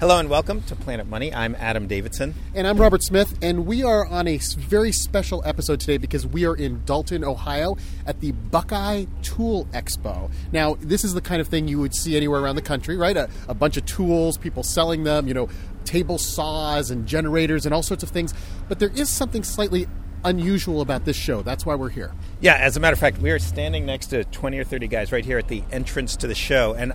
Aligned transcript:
Hello 0.00 0.18
and 0.18 0.30
welcome 0.30 0.62
to 0.62 0.74
Planet 0.74 1.06
Money. 1.06 1.30
I'm 1.34 1.54
Adam 1.56 1.86
Davidson. 1.86 2.34
And 2.54 2.66
I'm 2.66 2.78
Robert 2.78 3.02
Smith, 3.02 3.38
and 3.42 3.66
we 3.66 3.82
are 3.82 4.06
on 4.06 4.26
a 4.26 4.38
very 4.38 4.92
special 4.92 5.42
episode 5.44 5.78
today 5.78 5.98
because 5.98 6.26
we 6.26 6.46
are 6.46 6.56
in 6.56 6.82
Dalton, 6.86 7.22
Ohio 7.22 7.76
at 8.06 8.20
the 8.20 8.32
Buckeye 8.32 9.04
Tool 9.20 9.66
Expo. 9.72 10.32
Now, 10.52 10.76
this 10.80 11.04
is 11.04 11.12
the 11.12 11.20
kind 11.20 11.42
of 11.42 11.48
thing 11.48 11.68
you 11.68 11.78
would 11.80 11.94
see 11.94 12.16
anywhere 12.16 12.40
around 12.40 12.56
the 12.56 12.62
country, 12.62 12.96
right? 12.96 13.14
A, 13.14 13.28
a 13.46 13.52
bunch 13.52 13.76
of 13.76 13.84
tools, 13.84 14.38
people 14.38 14.62
selling 14.62 15.04
them, 15.04 15.28
you 15.28 15.34
know, 15.34 15.50
table 15.84 16.16
saws 16.16 16.90
and 16.90 17.06
generators 17.06 17.66
and 17.66 17.74
all 17.74 17.82
sorts 17.82 18.02
of 18.02 18.08
things. 18.08 18.32
But 18.70 18.78
there 18.78 18.92
is 18.94 19.10
something 19.10 19.44
slightly 19.44 19.86
unusual 20.24 20.80
about 20.80 21.04
this 21.04 21.16
show. 21.16 21.42
That's 21.42 21.66
why 21.66 21.74
we're 21.74 21.90
here. 21.90 22.14
Yeah, 22.40 22.54
as 22.54 22.74
a 22.74 22.80
matter 22.80 22.94
of 22.94 23.00
fact, 23.00 23.18
we 23.18 23.32
are 23.32 23.38
standing 23.38 23.84
next 23.84 24.06
to 24.06 24.24
20 24.24 24.58
or 24.58 24.64
30 24.64 24.88
guys 24.88 25.12
right 25.12 25.26
here 25.26 25.36
at 25.36 25.48
the 25.48 25.62
entrance 25.70 26.16
to 26.16 26.26
the 26.26 26.34
show. 26.34 26.72
And 26.72 26.94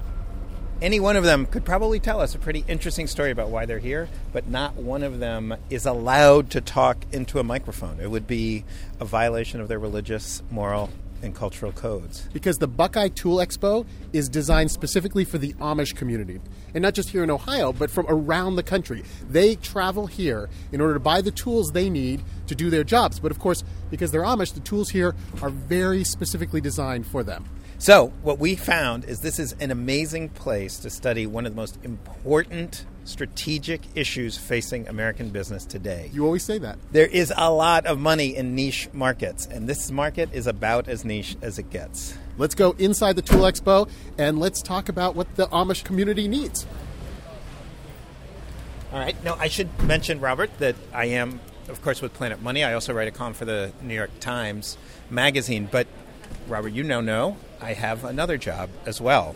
any 0.86 1.00
one 1.00 1.16
of 1.16 1.24
them 1.24 1.48
could 1.48 1.66
probably 1.66 2.00
tell 2.00 2.22
us 2.22 2.36
a 2.36 2.38
pretty 2.38 2.64
interesting 2.68 3.08
story 3.08 3.32
about 3.32 3.50
why 3.50 3.66
they're 3.66 3.80
here, 3.80 4.08
but 4.32 4.48
not 4.48 4.76
one 4.76 5.02
of 5.02 5.18
them 5.18 5.56
is 5.72 5.88
allowed 5.88 6.52
to 6.52 6.62
talk 6.62 7.04
into 7.12 7.40
a 7.40 7.44
microphone. 7.44 8.00
It 8.00 8.12
would 8.12 8.28
be 8.28 8.64
a 9.00 9.06
violation 9.06 9.60
of 9.60 9.68
their 9.68 9.80
religious, 9.80 10.44
moral, 10.52 10.92
and 11.24 11.34
cultural 11.34 11.72
codes. 11.72 12.30
Because 12.34 12.60
the 12.60 12.68
Buckeye 12.68 13.08
Tool 13.08 13.38
Expo 13.38 13.84
is 14.14 14.30
designed 14.30 14.70
specifically 14.70 15.26
for 15.26 15.40
the 15.40 15.54
Amish 15.54 15.96
community. 15.96 16.40
And 16.76 16.84
not 16.84 16.94
just 16.94 17.10
here 17.10 17.24
in 17.24 17.32
Ohio, 17.32 17.74
but 17.74 17.90
from 17.90 18.06
around 18.08 18.56
the 18.56 18.62
country. 18.62 19.04
They 19.28 19.56
travel 19.56 20.06
here 20.06 20.50
in 20.72 20.82
order 20.82 20.94
to 20.94 21.00
buy 21.00 21.22
the 21.22 21.32
tools 21.32 21.72
they 21.72 21.90
need 21.90 22.22
to 22.46 22.54
do 22.54 22.70
their 22.70 22.84
jobs. 22.84 23.20
But 23.20 23.32
of 23.32 23.40
course, 23.40 23.64
because 23.90 24.12
they're 24.12 24.22
Amish, 24.22 24.54
the 24.54 24.60
tools 24.60 24.92
here 24.92 25.16
are 25.42 25.50
very 25.50 26.04
specifically 26.04 26.62
designed 26.62 27.08
for 27.08 27.24
them. 27.24 27.46
So, 27.78 28.14
what 28.24 28.40
we 28.40 28.56
found 28.56 29.04
is 29.04 29.20
this 29.20 29.38
is 29.38 29.54
an 29.60 29.70
amazing 29.70 30.30
place 30.30 30.80
to 30.80 30.90
study 30.90 31.28
one 31.28 31.46
of 31.46 31.52
the 31.52 31.58
most 31.58 31.78
important 31.84 32.86
strategic 33.04 33.82
issues 33.96 34.38
facing 34.38 34.88
American 34.88 35.30
business 35.30 35.66
today. 35.66 36.10
You 36.14 36.26
always 36.26 36.44
say 36.44 36.58
that. 36.60 36.80
There 36.94 37.06
is 37.06 37.34
a 37.36 37.52
lot 37.52 37.86
of 37.86 38.00
money 38.00 38.36
in 38.36 38.56
niche 38.56 38.88
markets, 38.94 39.46
and 39.46 39.68
this 39.68 39.92
market 39.92 40.30
is 40.34 40.48
about 40.48 40.88
as 40.88 41.04
niche 41.04 41.36
as 41.42 41.60
it 41.60 41.70
gets. 41.70 42.18
Let's 42.38 42.56
go 42.56 42.72
inside 42.80 43.18
the 43.18 43.22
Tool 43.22 43.42
Expo 43.42 43.90
and 44.18 44.40
let's 44.40 44.62
talk 44.62 44.88
about 44.88 45.16
what 45.16 45.36
the 45.36 45.48
Amish 45.48 45.84
community 45.84 46.30
needs. 46.30 46.66
All 48.94 49.00
right. 49.00 49.22
Now, 49.26 49.36
I 49.38 49.50
should 49.50 49.70
mention, 49.84 50.22
Robert, 50.22 50.58
that 50.60 50.76
I 50.94 51.08
am, 51.08 51.42
of 51.68 51.82
course, 51.82 52.02
with 52.02 52.14
Planet 52.14 52.42
Money. 52.42 52.64
I 52.64 52.74
also 52.74 52.94
write 52.94 53.10
a 53.10 53.12
column 53.12 53.34
for 53.34 53.44
the 53.44 53.74
New 53.82 53.94
York 53.94 54.12
Times 54.22 54.78
Magazine. 55.10 55.68
But, 55.70 55.88
Robert, 56.48 56.70
you 56.70 56.84
now 56.84 57.02
know 57.02 57.36
I 57.66 57.74
have 57.74 58.04
another 58.04 58.38
job 58.38 58.70
as 58.86 59.02
well. 59.02 59.36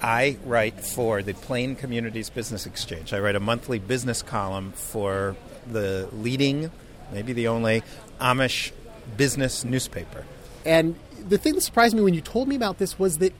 I 0.00 0.38
write 0.46 0.80
for 0.80 1.22
the 1.22 1.34
Plain 1.34 1.76
Communities 1.76 2.30
Business 2.30 2.64
Exchange. 2.64 3.12
I 3.12 3.20
write 3.20 3.36
a 3.36 3.40
monthly 3.40 3.78
business 3.78 4.22
column 4.22 4.72
for 4.72 5.36
the 5.70 6.08
leading, 6.10 6.70
maybe 7.12 7.34
the 7.34 7.48
only, 7.48 7.82
Amish 8.18 8.72
business 9.18 9.62
newspaper. 9.62 10.24
And 10.64 10.98
the 11.28 11.36
thing 11.36 11.52
that 11.52 11.60
surprised 11.60 11.94
me 11.94 12.00
when 12.00 12.14
you 12.14 12.22
told 12.22 12.48
me 12.48 12.56
about 12.56 12.78
this 12.78 12.98
was 12.98 13.18
that 13.18 13.34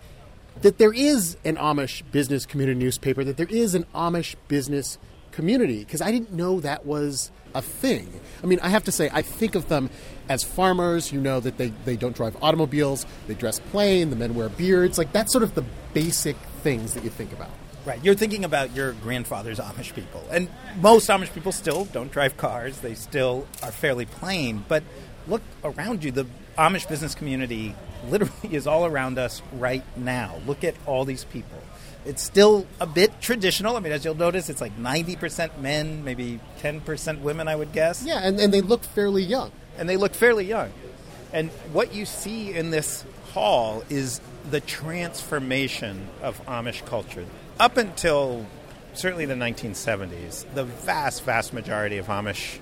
that 0.60 0.76
there 0.76 0.92
is 0.92 1.38
an 1.46 1.56
Amish 1.56 2.02
business 2.12 2.44
community 2.44 2.78
newspaper, 2.78 3.24
that 3.24 3.38
there 3.38 3.48
is 3.48 3.74
an 3.74 3.86
Amish 3.94 4.34
business 4.48 4.98
community, 5.32 5.78
because 5.78 6.02
I 6.02 6.10
didn't 6.10 6.32
know 6.32 6.60
that 6.60 6.84
was 6.84 7.30
a 7.56 7.62
thing. 7.62 8.20
I 8.42 8.46
mean, 8.46 8.60
I 8.60 8.68
have 8.68 8.84
to 8.84 8.92
say, 8.92 9.10
I 9.12 9.22
think 9.22 9.54
of 9.54 9.68
them 9.68 9.90
as 10.28 10.44
farmers. 10.44 11.12
You 11.12 11.20
know 11.20 11.40
that 11.40 11.56
they, 11.56 11.68
they 11.84 11.96
don't 11.96 12.14
drive 12.14 12.36
automobiles, 12.42 13.06
they 13.26 13.34
dress 13.34 13.60
plain, 13.70 14.10
the 14.10 14.16
men 14.16 14.34
wear 14.34 14.48
beards. 14.48 14.98
Like, 14.98 15.12
that's 15.12 15.32
sort 15.32 15.42
of 15.42 15.54
the 15.54 15.64
basic 15.94 16.36
things 16.62 16.94
that 16.94 17.04
you 17.04 17.10
think 17.10 17.32
about. 17.32 17.50
Right. 17.84 18.04
You're 18.04 18.16
thinking 18.16 18.44
about 18.44 18.74
your 18.74 18.92
grandfather's 18.94 19.60
Amish 19.60 19.94
people. 19.94 20.24
And 20.30 20.48
most 20.80 21.08
Amish 21.08 21.32
people 21.32 21.52
still 21.52 21.84
don't 21.86 22.10
drive 22.10 22.36
cars, 22.36 22.80
they 22.80 22.94
still 22.94 23.46
are 23.62 23.70
fairly 23.70 24.06
plain. 24.06 24.64
But 24.66 24.82
look 25.28 25.42
around 25.62 26.02
you. 26.02 26.10
The 26.10 26.26
Amish 26.58 26.88
business 26.88 27.14
community 27.14 27.76
literally 28.08 28.32
is 28.54 28.66
all 28.66 28.86
around 28.86 29.18
us 29.18 29.40
right 29.52 29.84
now. 29.96 30.36
Look 30.46 30.64
at 30.64 30.74
all 30.84 31.04
these 31.04 31.24
people. 31.24 31.58
It's 32.06 32.22
still 32.22 32.66
a 32.80 32.86
bit 32.86 33.20
traditional. 33.20 33.76
I 33.76 33.80
mean, 33.80 33.92
as 33.92 34.04
you'll 34.04 34.14
notice, 34.14 34.48
it's 34.48 34.60
like 34.60 34.78
90% 34.78 35.58
men, 35.58 36.04
maybe 36.04 36.38
10% 36.60 37.20
women, 37.20 37.48
I 37.48 37.56
would 37.56 37.72
guess. 37.72 38.04
Yeah, 38.04 38.20
and, 38.22 38.38
and 38.40 38.54
they 38.54 38.60
look 38.60 38.84
fairly 38.84 39.24
young. 39.24 39.50
And 39.76 39.88
they 39.88 39.96
look 39.96 40.14
fairly 40.14 40.44
young. 40.44 40.72
And 41.32 41.50
what 41.72 41.92
you 41.92 42.06
see 42.06 42.54
in 42.54 42.70
this 42.70 43.04
hall 43.32 43.82
is 43.90 44.20
the 44.50 44.60
transformation 44.60 46.08
of 46.22 46.42
Amish 46.46 46.86
culture. 46.86 47.26
Up 47.58 47.76
until 47.76 48.46
certainly 48.94 49.26
the 49.26 49.34
1970s, 49.34 50.46
the 50.54 50.64
vast, 50.64 51.24
vast 51.24 51.52
majority 51.52 51.98
of 51.98 52.06
Amish 52.06 52.60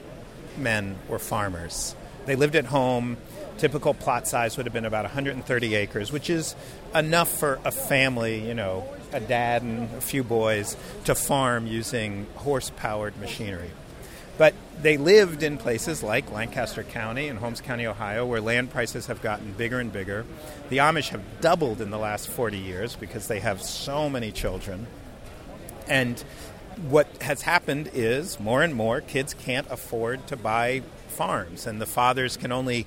men 0.56 0.96
were 1.08 1.18
farmers. 1.18 1.94
They 2.26 2.36
lived 2.36 2.56
at 2.56 2.66
home. 2.66 3.18
Typical 3.58 3.94
plot 3.94 4.26
size 4.26 4.56
would 4.56 4.66
have 4.66 4.72
been 4.72 4.84
about 4.84 5.04
130 5.04 5.74
acres, 5.74 6.10
which 6.10 6.28
is 6.28 6.56
enough 6.94 7.28
for 7.28 7.58
a 7.64 7.70
family, 7.70 8.46
you 8.46 8.54
know, 8.54 8.84
a 9.12 9.20
dad 9.20 9.62
and 9.62 9.92
a 9.94 10.00
few 10.00 10.22
boys, 10.22 10.76
to 11.04 11.14
farm 11.14 11.66
using 11.66 12.26
horse 12.36 12.70
powered 12.70 13.16
machinery. 13.18 13.70
But 14.36 14.54
they 14.80 14.96
lived 14.96 15.42
in 15.42 15.58
places 15.58 16.02
like 16.02 16.30
Lancaster 16.32 16.82
County 16.82 17.28
and 17.28 17.38
Holmes 17.38 17.60
County, 17.60 17.86
Ohio, 17.86 18.26
where 18.26 18.40
land 18.40 18.70
prices 18.70 19.06
have 19.06 19.22
gotten 19.22 19.52
bigger 19.52 19.78
and 19.78 19.92
bigger. 19.92 20.24
The 20.70 20.78
Amish 20.78 21.10
have 21.10 21.22
doubled 21.40 21.80
in 21.80 21.90
the 21.90 21.98
last 21.98 22.28
40 22.28 22.58
years 22.58 22.96
because 22.96 23.28
they 23.28 23.40
have 23.40 23.62
so 23.62 24.10
many 24.10 24.32
children. 24.32 24.88
And 25.88 26.22
what 26.88 27.06
has 27.22 27.42
happened 27.42 27.90
is 27.94 28.40
more 28.40 28.62
and 28.62 28.74
more 28.74 29.00
kids 29.00 29.34
can't 29.34 29.66
afford 29.70 30.26
to 30.28 30.36
buy 30.36 30.82
farms, 31.08 31.66
and 31.66 31.80
the 31.80 31.86
fathers 31.86 32.36
can 32.36 32.50
only 32.50 32.86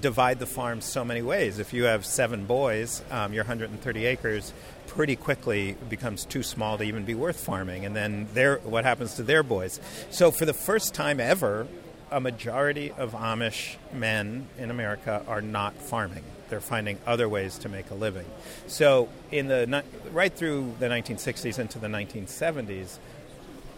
divide 0.00 0.38
the 0.38 0.46
farm 0.46 0.80
so 0.80 1.04
many 1.04 1.22
ways. 1.22 1.58
If 1.58 1.72
you 1.72 1.84
have 1.84 2.04
seven 2.04 2.46
boys, 2.46 3.02
um, 3.10 3.32
your 3.32 3.44
130 3.44 4.06
acres 4.06 4.52
pretty 4.86 5.16
quickly 5.16 5.76
becomes 5.88 6.24
too 6.24 6.42
small 6.42 6.78
to 6.78 6.84
even 6.84 7.04
be 7.04 7.14
worth 7.14 7.40
farming. 7.40 7.84
And 7.84 7.96
then 7.96 8.26
what 8.64 8.84
happens 8.84 9.14
to 9.14 9.22
their 9.22 9.42
boys? 9.42 9.80
So 10.10 10.30
for 10.30 10.44
the 10.44 10.52
first 10.52 10.94
time 10.94 11.20
ever, 11.20 11.66
a 12.10 12.20
majority 12.20 12.92
of 12.92 13.12
Amish 13.12 13.76
men 13.92 14.46
in 14.58 14.70
America 14.70 15.22
are 15.26 15.42
not 15.42 15.74
farming. 15.74 16.22
They're 16.48 16.60
finding 16.60 16.98
other 17.06 17.28
ways 17.28 17.58
to 17.58 17.68
make 17.68 17.90
a 17.90 17.94
living. 17.94 18.26
So 18.66 19.08
in 19.32 19.48
the 19.48 19.82
right 20.12 20.32
through 20.32 20.74
the 20.78 20.86
1960s 20.86 21.58
into 21.58 21.78
the 21.78 21.88
1970s, 21.88 22.98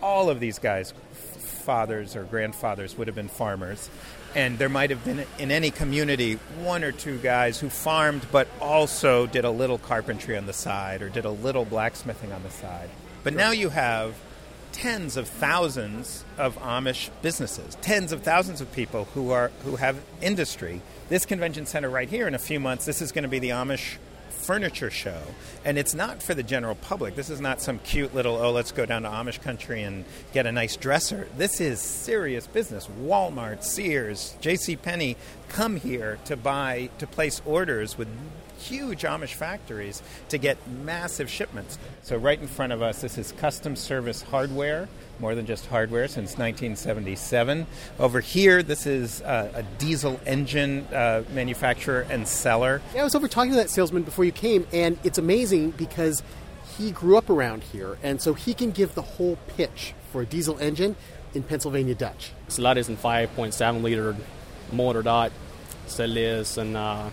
all 0.02 0.28
of 0.28 0.40
these 0.40 0.58
guys, 0.58 0.92
fathers 1.66 2.16
or 2.16 2.22
grandfathers, 2.24 2.96
would 2.96 3.08
have 3.08 3.16
been 3.16 3.28
farmers 3.28 3.90
and 4.36 4.58
there 4.58 4.68
might 4.68 4.90
have 4.90 5.02
been 5.02 5.24
in 5.38 5.50
any 5.50 5.70
community 5.70 6.34
one 6.60 6.84
or 6.84 6.92
two 6.92 7.16
guys 7.18 7.58
who 7.58 7.70
farmed 7.70 8.26
but 8.30 8.46
also 8.60 9.26
did 9.26 9.46
a 9.46 9.50
little 9.50 9.78
carpentry 9.78 10.36
on 10.36 10.44
the 10.44 10.52
side 10.52 11.00
or 11.00 11.08
did 11.08 11.24
a 11.24 11.30
little 11.30 11.64
blacksmithing 11.64 12.30
on 12.32 12.42
the 12.42 12.50
side. 12.50 12.90
But 13.24 13.32
sure. 13.32 13.40
now 13.40 13.50
you 13.52 13.70
have 13.70 14.14
tens 14.72 15.16
of 15.16 15.26
thousands 15.26 16.22
of 16.36 16.58
Amish 16.58 17.08
businesses, 17.22 17.78
tens 17.80 18.12
of 18.12 18.22
thousands 18.22 18.60
of 18.60 18.70
people 18.72 19.06
who 19.14 19.30
are 19.30 19.50
who 19.64 19.76
have 19.76 19.98
industry. 20.20 20.82
This 21.08 21.24
convention 21.24 21.64
center 21.64 21.88
right 21.88 22.08
here 22.08 22.28
in 22.28 22.34
a 22.34 22.38
few 22.38 22.60
months, 22.60 22.84
this 22.84 23.00
is 23.00 23.12
going 23.12 23.22
to 23.22 23.28
be 23.28 23.38
the 23.38 23.50
Amish 23.50 23.96
furniture 24.30 24.90
show. 24.90 25.20
And 25.64 25.78
it's 25.78 25.94
not 25.94 26.22
for 26.22 26.34
the 26.34 26.42
general 26.42 26.74
public. 26.74 27.16
This 27.16 27.30
is 27.30 27.40
not 27.40 27.60
some 27.60 27.78
cute 27.80 28.14
little, 28.14 28.36
oh, 28.36 28.52
let's 28.52 28.72
go 28.72 28.86
down 28.86 29.02
to 29.02 29.08
Amish 29.08 29.40
country 29.42 29.82
and 29.82 30.04
get 30.32 30.46
a 30.46 30.52
nice 30.52 30.76
dresser. 30.76 31.28
This 31.36 31.60
is 31.60 31.80
serious 31.80 32.46
business. 32.46 32.88
Walmart, 33.00 33.62
Sears, 33.62 34.36
J.C. 34.40 34.76
Penney 34.76 35.16
come 35.48 35.76
here 35.76 36.18
to 36.26 36.36
buy, 36.36 36.90
to 36.98 37.06
place 37.06 37.42
orders 37.44 37.98
with 37.98 38.08
huge 38.58 39.02
Amish 39.02 39.34
factories 39.34 40.02
to 40.28 40.38
get 40.38 40.56
massive 40.68 41.30
shipments. 41.30 41.78
So, 42.02 42.16
right 42.16 42.40
in 42.40 42.46
front 42.46 42.72
of 42.72 42.82
us, 42.82 43.00
this 43.00 43.18
is 43.18 43.32
custom 43.32 43.76
service 43.76 44.22
hardware, 44.22 44.88
more 45.18 45.34
than 45.34 45.46
just 45.46 45.66
hardware, 45.66 46.08
since 46.08 46.36
1977. 46.36 47.66
Over 47.98 48.20
here, 48.20 48.62
this 48.62 48.86
is 48.86 49.22
uh, 49.22 49.52
a 49.54 49.62
diesel 49.78 50.20
engine 50.26 50.86
uh, 50.92 51.22
manufacturer 51.32 52.06
and 52.10 52.26
seller. 52.26 52.82
Yeah, 52.94 53.02
I 53.02 53.04
was 53.04 53.14
over 53.14 53.28
talking 53.28 53.52
to 53.52 53.56
that 53.56 53.70
salesman 53.70 54.02
before 54.02 54.24
you 54.24 54.32
came, 54.32 54.66
and 54.72 54.98
it's 55.04 55.18
amazing 55.18 55.70
because 55.72 56.22
he 56.76 56.90
grew 56.90 57.16
up 57.16 57.30
around 57.30 57.62
here, 57.62 57.98
and 58.02 58.20
so 58.20 58.34
he 58.34 58.54
can 58.54 58.70
give 58.70 58.94
the 58.94 59.02
whole 59.02 59.38
pitch 59.56 59.94
for 60.12 60.22
a 60.22 60.26
diesel 60.26 60.58
engine 60.58 60.96
in 61.34 61.42
Pennsylvania 61.42 61.94
Dutch. 61.94 62.32
So 62.48 62.62
that 62.62 62.78
is 62.78 62.88
in 62.88 62.96
5.7 62.96 63.82
liter 63.82 64.16
motor 64.72 65.02
dot, 65.02 65.32
Celis 65.86 66.58
and 66.58 66.76
uh, 66.76 67.10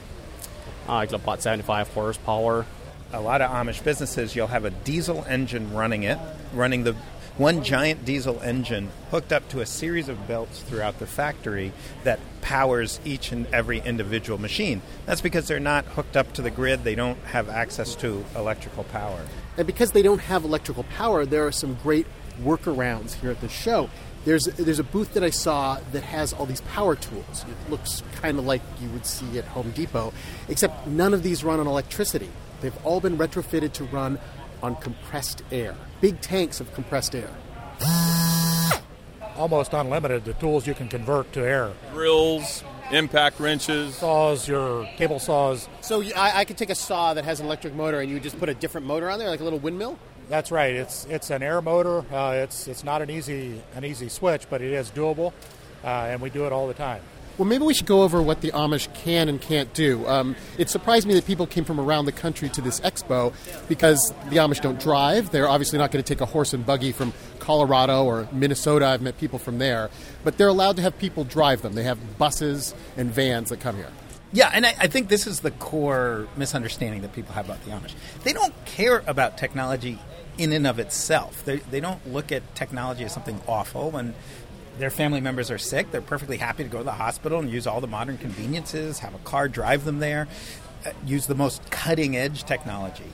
uh, 0.87 1.05
about 1.11 1.41
75 1.41 1.89
horsepower. 1.89 2.65
A 3.11 3.21
lot 3.21 3.41
of 3.41 3.51
Amish 3.51 3.83
businesses, 3.83 4.35
you'll 4.35 4.47
have 4.47 4.65
a 4.65 4.71
diesel 4.71 5.23
engine 5.27 5.73
running 5.73 6.03
it, 6.03 6.17
running 6.53 6.83
the 6.83 6.95
one 7.37 7.63
giant 7.63 8.05
diesel 8.05 8.39
engine 8.41 8.89
hooked 9.09 9.33
up 9.33 9.47
to 9.49 9.61
a 9.61 9.65
series 9.65 10.07
of 10.07 10.27
belts 10.27 10.61
throughout 10.61 10.99
the 10.99 11.07
factory 11.07 11.71
that 12.03 12.19
powers 12.41 12.99
each 13.05 13.31
and 13.31 13.47
every 13.47 13.79
individual 13.79 14.39
machine. 14.39 14.83
That's 15.07 15.21
because 15.21 15.47
they're 15.47 15.59
not 15.59 15.85
hooked 15.85 16.15
up 16.15 16.33
to 16.33 16.43
the 16.43 16.51
grid, 16.51 16.83
they 16.83 16.93
don't 16.93 17.17
have 17.25 17.49
access 17.49 17.95
to 17.95 18.23
electrical 18.35 18.83
power. 18.83 19.19
And 19.57 19.65
because 19.65 19.93
they 19.93 20.03
don't 20.03 20.21
have 20.21 20.43
electrical 20.43 20.83
power, 20.83 21.25
there 21.25 21.47
are 21.47 21.51
some 21.51 21.75
great 21.81 22.05
workarounds 22.41 23.13
here 23.13 23.31
at 23.31 23.41
the 23.41 23.49
show. 23.49 23.89
There's 24.25 24.45
there's 24.45 24.79
a 24.79 24.83
booth 24.83 25.13
that 25.15 25.23
I 25.23 25.31
saw 25.31 25.79
that 25.91 26.03
has 26.03 26.31
all 26.31 26.45
these 26.45 26.61
power 26.61 26.95
tools. 26.95 27.43
It 27.49 27.69
looks 27.69 28.03
kind 28.13 28.39
of 28.39 28.45
like 28.45 28.61
you 28.81 28.89
would 28.89 29.05
see 29.05 29.37
at 29.37 29.45
Home 29.45 29.71
Depot, 29.71 30.13
except 30.47 30.87
none 30.87 31.13
of 31.13 31.23
these 31.23 31.43
run 31.43 31.59
on 31.59 31.67
electricity. 31.67 32.29
They've 32.61 32.85
all 32.85 33.01
been 33.01 33.17
retrofitted 33.17 33.73
to 33.73 33.83
run 33.85 34.17
on 34.61 34.77
compressed 34.77 35.43
air, 35.51 35.75
big 35.99 36.21
tanks 36.21 36.61
of 36.61 36.73
compressed 36.73 37.15
air. 37.15 37.29
Almost 39.35 39.73
unlimited 39.73 40.23
the 40.23 40.33
tools 40.33 40.65
you 40.65 40.73
can 40.73 40.87
convert 40.87 41.33
to 41.33 41.41
air. 41.41 41.73
Drills, 41.91 42.63
impact 42.91 43.39
wrenches, 43.39 43.95
saws, 43.95 44.47
your 44.47 44.85
cable 44.95 45.19
saws. 45.19 45.67
So 45.81 46.01
I, 46.15 46.39
I 46.39 46.45
could 46.45 46.57
take 46.57 46.69
a 46.69 46.75
saw 46.75 47.13
that 47.15 47.25
has 47.25 47.41
an 47.41 47.47
electric 47.47 47.73
motor, 47.73 47.99
and 47.99 48.09
you 48.09 48.19
just 48.19 48.39
put 48.39 48.47
a 48.47 48.53
different 48.53 48.87
motor 48.87 49.09
on 49.09 49.19
there, 49.19 49.29
like 49.29 49.41
a 49.41 49.43
little 49.43 49.59
windmill. 49.59 49.99
That's 50.29 50.51
right. 50.51 50.73
It's 50.73 51.05
it's 51.05 51.29
an 51.29 51.43
air 51.43 51.61
motor. 51.61 52.03
Uh, 52.13 52.33
it's 52.43 52.67
it's 52.67 52.83
not 52.83 53.01
an 53.01 53.09
easy 53.09 53.61
an 53.75 53.85
easy 53.85 54.09
switch, 54.09 54.47
but 54.49 54.61
it 54.61 54.73
is 54.73 54.91
doable, 54.91 55.33
uh, 55.83 55.87
and 55.87 56.21
we 56.21 56.29
do 56.29 56.45
it 56.45 56.51
all 56.51 56.67
the 56.67 56.73
time. 56.73 57.01
Well, 57.37 57.47
maybe 57.47 57.63
we 57.63 57.73
should 57.73 57.87
go 57.87 58.03
over 58.03 58.21
what 58.21 58.41
the 58.41 58.51
Amish 58.51 58.93
can 58.93 59.27
and 59.27 59.41
can't 59.41 59.73
do. 59.73 60.07
Um, 60.07 60.35
it 60.59 60.69
surprised 60.69 61.07
me 61.07 61.15
that 61.15 61.25
people 61.25 61.47
came 61.47 61.65
from 61.65 61.79
around 61.79 62.05
the 62.05 62.11
country 62.11 62.47
to 62.49 62.61
this 62.61 62.79
expo 62.81 63.33
because 63.67 64.13
the 64.29 64.35
Amish 64.35 64.61
don't 64.61 64.79
drive. 64.79 65.31
They're 65.31 65.49
obviously 65.49 65.79
not 65.79 65.91
going 65.91 66.03
to 66.03 66.07
take 66.07 66.21
a 66.21 66.27
horse 66.27 66.53
and 66.53 66.63
buggy 66.63 66.91
from 66.91 67.11
Colorado 67.39 68.05
or 68.05 68.27
Minnesota. 68.31 68.85
I've 68.85 69.01
met 69.01 69.17
people 69.17 69.39
from 69.39 69.57
there. 69.57 69.89
But 70.23 70.37
they're 70.37 70.47
allowed 70.47 70.75
to 70.75 70.83
have 70.83 70.95
people 70.99 71.23
drive 71.23 71.63
them. 71.63 71.73
They 71.73 71.83
have 71.83 72.19
buses 72.19 72.75
and 72.97 73.09
vans 73.09 73.49
that 73.49 73.59
come 73.59 73.77
here. 73.77 73.89
Yeah, 74.31 74.51
and 74.53 74.65
I, 74.65 74.75
I, 74.79 74.87
think 74.87 75.09
this 75.09 75.27
is 75.27 75.41
the 75.41 75.51
core 75.51 76.27
misunderstanding 76.37 77.01
that 77.03 77.13
people 77.13 77.33
have 77.35 77.45
about 77.45 77.63
the 77.65 77.71
Amish. 77.71 77.93
They 78.23 78.33
don't 78.33 78.53
care 78.65 79.03
about 79.05 79.37
technology 79.37 79.99
in 80.37 80.51
and 80.51 80.65
of 80.65 80.79
itself. 80.79 81.43
They, 81.45 81.57
they 81.57 81.79
don't 81.79 82.11
look 82.11 82.31
at 82.31 82.55
technology 82.55 83.03
as 83.03 83.13
something 83.13 83.39
awful. 83.47 83.91
When 83.91 84.13
their 84.77 84.89
family 84.89 85.21
members 85.21 85.51
are 85.51 85.57
sick, 85.57 85.91
they're 85.91 86.01
perfectly 86.01 86.37
happy 86.37 86.63
to 86.63 86.69
go 86.69 86.79
to 86.79 86.83
the 86.83 86.93
hospital 86.93 87.39
and 87.39 87.49
use 87.49 87.67
all 87.67 87.81
the 87.81 87.87
modern 87.87 88.17
conveniences, 88.17 88.99
have 88.99 89.13
a 89.13 89.19
car 89.19 89.47
drive 89.47 89.85
them 89.85 89.99
there, 89.99 90.27
uh, 90.85 90.91
use 91.05 91.27
the 91.27 91.35
most 91.35 91.69
cutting 91.69 92.17
edge 92.17 92.43
technology. 92.43 93.11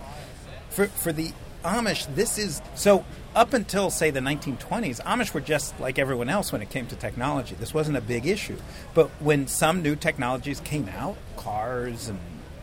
For, 0.70 0.88
for 0.88 1.12
the 1.12 1.32
Amish, 1.64 2.14
this 2.16 2.38
is 2.38 2.62
so 2.76 3.04
up 3.36 3.54
until 3.54 3.90
say 3.90 4.12
the 4.12 4.22
1920s, 4.22 5.02
Amish 5.02 5.34
were 5.34 5.42
just 5.42 5.78
like 5.80 6.00
everyone 6.00 6.30
else 6.30 6.54
when 6.54 6.62
it 6.62 6.70
came 6.70 6.88
to 6.88 6.96
technology. 6.96 7.56
This 7.56 7.74
wasn't 7.74 7.98
a 7.98 8.02
big 8.02 8.26
issue. 8.26 8.58
But 8.94 9.10
when 9.20 9.48
some 9.48 9.82
new 9.82 9.96
technologies 9.96 10.62
came 10.62 10.88
out, 10.88 11.18
cars 11.36 12.08
and 12.08 12.20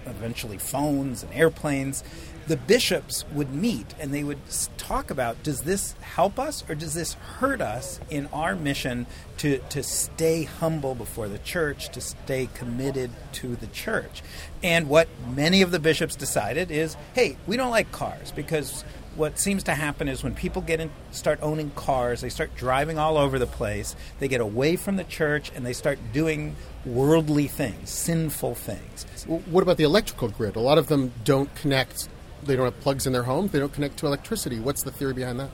eventually 0.06 0.56
phones 0.56 1.22
and 1.22 1.32
airplanes, 1.34 2.02
the 2.46 2.56
bishops 2.56 3.24
would 3.32 3.52
meet 3.52 3.94
and 3.98 4.14
they 4.14 4.22
would 4.22 4.38
talk 4.78 5.10
about 5.10 5.42
does 5.42 5.62
this 5.62 5.92
help 6.00 6.38
us 6.38 6.64
or 6.68 6.74
does 6.74 6.94
this 6.94 7.14
hurt 7.14 7.60
us 7.60 7.98
in 8.08 8.26
our 8.32 8.54
mission 8.54 9.06
to, 9.38 9.58
to 9.70 9.82
stay 9.82 10.44
humble 10.44 10.94
before 10.94 11.28
the 11.28 11.38
church, 11.38 11.88
to 11.90 12.00
stay 12.00 12.48
committed 12.54 13.10
to 13.32 13.56
the 13.56 13.66
church? 13.68 14.22
And 14.62 14.88
what 14.88 15.08
many 15.34 15.62
of 15.62 15.70
the 15.70 15.80
bishops 15.80 16.14
decided 16.14 16.70
is 16.70 16.96
hey, 17.14 17.36
we 17.46 17.56
don't 17.56 17.70
like 17.70 17.90
cars 17.92 18.32
because 18.32 18.84
what 19.16 19.38
seems 19.38 19.62
to 19.64 19.74
happen 19.74 20.08
is 20.08 20.22
when 20.22 20.34
people 20.34 20.62
get 20.62 20.78
in, 20.78 20.90
start 21.10 21.38
owning 21.42 21.70
cars, 21.70 22.20
they 22.20 22.28
start 22.28 22.54
driving 22.54 22.98
all 22.98 23.16
over 23.16 23.38
the 23.38 23.46
place, 23.46 23.96
they 24.18 24.28
get 24.28 24.42
away 24.42 24.76
from 24.76 24.96
the 24.96 25.04
church, 25.04 25.50
and 25.54 25.64
they 25.64 25.72
start 25.72 25.98
doing 26.12 26.54
worldly 26.84 27.48
things, 27.48 27.88
sinful 27.88 28.54
things. 28.54 29.04
What 29.26 29.62
about 29.62 29.78
the 29.78 29.84
electrical 29.84 30.28
grid? 30.28 30.54
A 30.56 30.60
lot 30.60 30.76
of 30.76 30.88
them 30.88 31.12
don't 31.24 31.52
connect 31.54 32.08
they 32.44 32.56
don't 32.56 32.64
have 32.64 32.80
plugs 32.80 33.06
in 33.06 33.12
their 33.12 33.22
homes. 33.22 33.52
They 33.52 33.58
don't 33.58 33.72
connect 33.72 33.98
to 33.98 34.06
electricity. 34.06 34.60
What's 34.60 34.82
the 34.82 34.90
theory 34.90 35.14
behind 35.14 35.40
that? 35.40 35.50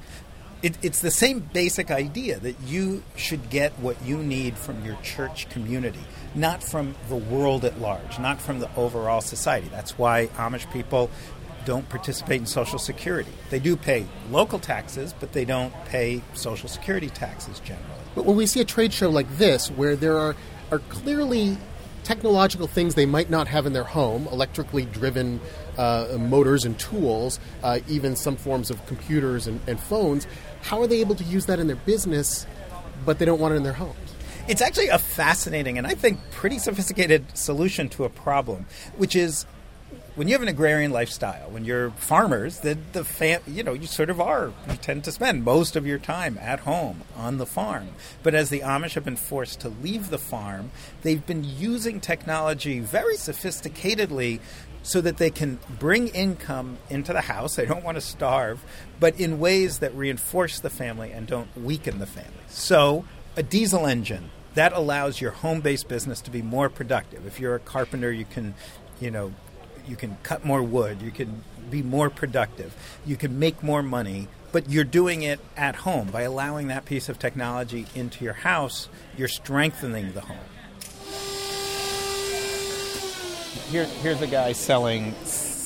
It, 0.63 0.79
it's 0.83 1.01
the 1.01 1.11
same 1.11 1.41
basic 1.41 1.91
idea 1.91 2.39
that 2.39 2.61
you 2.61 3.03
should 3.17 3.51
get 3.51 3.73
what 3.81 4.01
you 4.05 4.19
need 4.19 4.57
from 4.57 4.85
your 4.85 4.97
church 5.03 5.49
community, 5.51 6.05
not 6.37 6.63
from 6.63 6.95
the 7.09 7.17
world 7.17 7.65
at 7.65 7.81
large, 7.81 8.19
not 8.21 8.41
from 8.41 8.61
the 8.61 8.71
overall 8.77 9.21
society. 9.21 9.69
That's 9.69 9.99
why 9.99 10.29
Amish 10.37 10.73
people 10.73 11.11
don't 11.65 11.89
participate 11.89 12.41
in 12.41 12.47
Social 12.47 12.79
Security. 12.79 13.33
They 13.51 13.59
do 13.59 13.77
pay 13.77 14.07
local 14.31 14.59
taxes, 14.59 15.15
but 15.19 15.33
they 15.33 15.45
don't 15.45 15.73
pay 15.87 16.23
Social 16.35 16.69
Security 16.69 17.09
taxes 17.09 17.59
generally. 17.61 17.89
But 18.15 18.25
when 18.25 18.37
we 18.37 18.47
see 18.47 18.61
a 18.61 18.65
trade 18.65 18.93
show 18.93 19.11
like 19.11 19.39
this, 19.39 19.69
where 19.71 19.97
there 19.97 20.19
are, 20.19 20.37
are 20.71 20.81
clearly 20.81 21.57
technological 22.13 22.67
things 22.67 22.95
they 22.95 23.07
might 23.07 23.31
not 23.31 23.49
have 23.49 23.65
in 23.65 23.73
their 23.73 23.85
home, 23.85 24.29
electrically 24.31 24.85
driven 24.85 25.41
uh, 25.79 26.07
motors 26.19 26.67
and 26.67 26.79
tools, 26.79 27.41
uh, 27.63 27.79
even 27.89 28.15
some 28.15 28.37
forms 28.37 28.71
of 28.71 28.85
computers 28.87 29.47
and, 29.47 29.59
and 29.67 29.81
phones, 29.81 30.27
how 30.61 30.79
are 30.83 30.87
they 30.87 31.01
able 31.01 31.15
to 31.15 31.25
use 31.25 31.47
that 31.47 31.59
in 31.59 31.69
their 31.69 31.77
business, 31.77 32.47
but 33.07 33.19
they 33.19 33.25
don't 33.25 33.41
want 33.41 33.55
it 33.55 33.57
in 33.57 33.63
their 33.63 33.73
homes? 33.73 33.97
It's 34.47 34.61
actually 34.61 34.89
a 34.89 34.99
fascinating 34.99 35.79
and 35.79 35.87
I 35.87 35.95
think 35.95 36.19
pretty 36.33 36.59
sophisticated 36.59 37.35
solution 37.35 37.89
to 37.91 38.05
a 38.05 38.11
problem, 38.11 38.67
which 38.99 39.17
is 39.17 39.47
when 40.15 40.29
you 40.29 40.35
have 40.35 40.43
an 40.43 40.49
agrarian 40.49 40.91
lifestyle, 40.91 41.51
when 41.51 41.65
you're 41.65 41.91
farmers, 41.93 42.61
the 42.61 42.77
the 42.93 43.05
fam- 43.05 43.43
you 43.47 43.63
know 43.63 43.73
you 43.73 43.87
sort 43.87 44.11
of 44.11 44.21
are. 44.21 44.53
You 44.69 44.77
tend 44.77 45.05
to 45.05 45.13
spend 45.13 45.45
most 45.45 45.77
of 45.77 45.87
your 45.87 45.99
time 45.99 46.39
at 46.41 46.61
home 46.61 47.03
on 47.17 47.39
the 47.39 47.47
farm. 47.47 47.89
But 48.23 48.35
as 48.35 48.51
the 48.51 48.61
Amish 48.61 48.95
have 48.95 49.05
been 49.05 49.17
forced 49.17 49.61
to 49.61 49.69
leave 49.69 50.11
the 50.11 50.19
farm, 50.19 50.71
they've 51.03 51.25
been 51.25 51.45
using 51.45 52.01
technology 52.01 52.81
very 52.81 53.17
sophisticatedly 53.17 54.41
so 54.83 55.01
that 55.01 55.17
they 55.17 55.31
can 55.31 55.59
bring 55.79 56.09
income 56.09 56.79
into 56.91 57.13
the 57.13 57.23
house. 57.23 57.55
They 57.55 57.67
don't 57.67 57.85
want 57.85 57.97
to 57.97 58.01
starve, 58.01 58.63
but 58.99 59.19
in 59.19 59.39
ways 59.39 59.79
that 59.79 59.95
reinforce 59.95 60.61
the 60.61 60.71
family 60.71 61.13
and 61.13 61.27
don't 61.27 61.57
weaken 61.57 61.99
the 61.99 62.07
family. 62.07 62.31
So, 62.49 63.05
a 63.37 63.43
diesel 63.43 63.87
engine 63.87 64.31
that 64.55 64.73
allows 64.73 65.21
your 65.21 65.31
home-based 65.31 65.89
business 65.89 66.21
to 66.23 66.31
be 66.31 66.43
more 66.43 66.69
productive. 66.69 67.27
If 67.27 67.41
you're 67.41 67.55
a 67.55 67.61
carpenter, 67.61 68.13
you 68.13 68.27
can, 68.27 68.55
you 69.01 69.11
know, 69.11 69.33
you 69.87 69.97
can 69.97 70.17
cut 70.23 70.45
more 70.45 70.63
wood, 70.63 71.03
you 71.03 71.11
can 71.11 71.43
be 71.71 71.83
more 71.83 72.11
productive, 72.11 72.75
you 73.05 73.17
can 73.17 73.39
make 73.39 73.63
more 73.63 73.83
money, 73.83 74.29
but 74.53 74.69
you're 74.69 74.85
doing 74.85 75.23
it 75.23 75.41
at 75.57 75.77
home 75.77 76.09
by 76.09 76.23
allowing 76.23 76.69
that 76.69 76.85
piece 76.85 77.09
of 77.09 77.19
technology 77.19 77.87
into 77.95 78.25
your 78.25 78.35
house, 78.35 78.89
you're 79.17 79.29
strengthening 79.29 80.13
the 80.13 80.21
home. 80.21 80.39
Here, 83.71 83.87
here's 84.03 84.21
a 84.21 84.27
guy 84.27 84.53
selling 84.53 85.15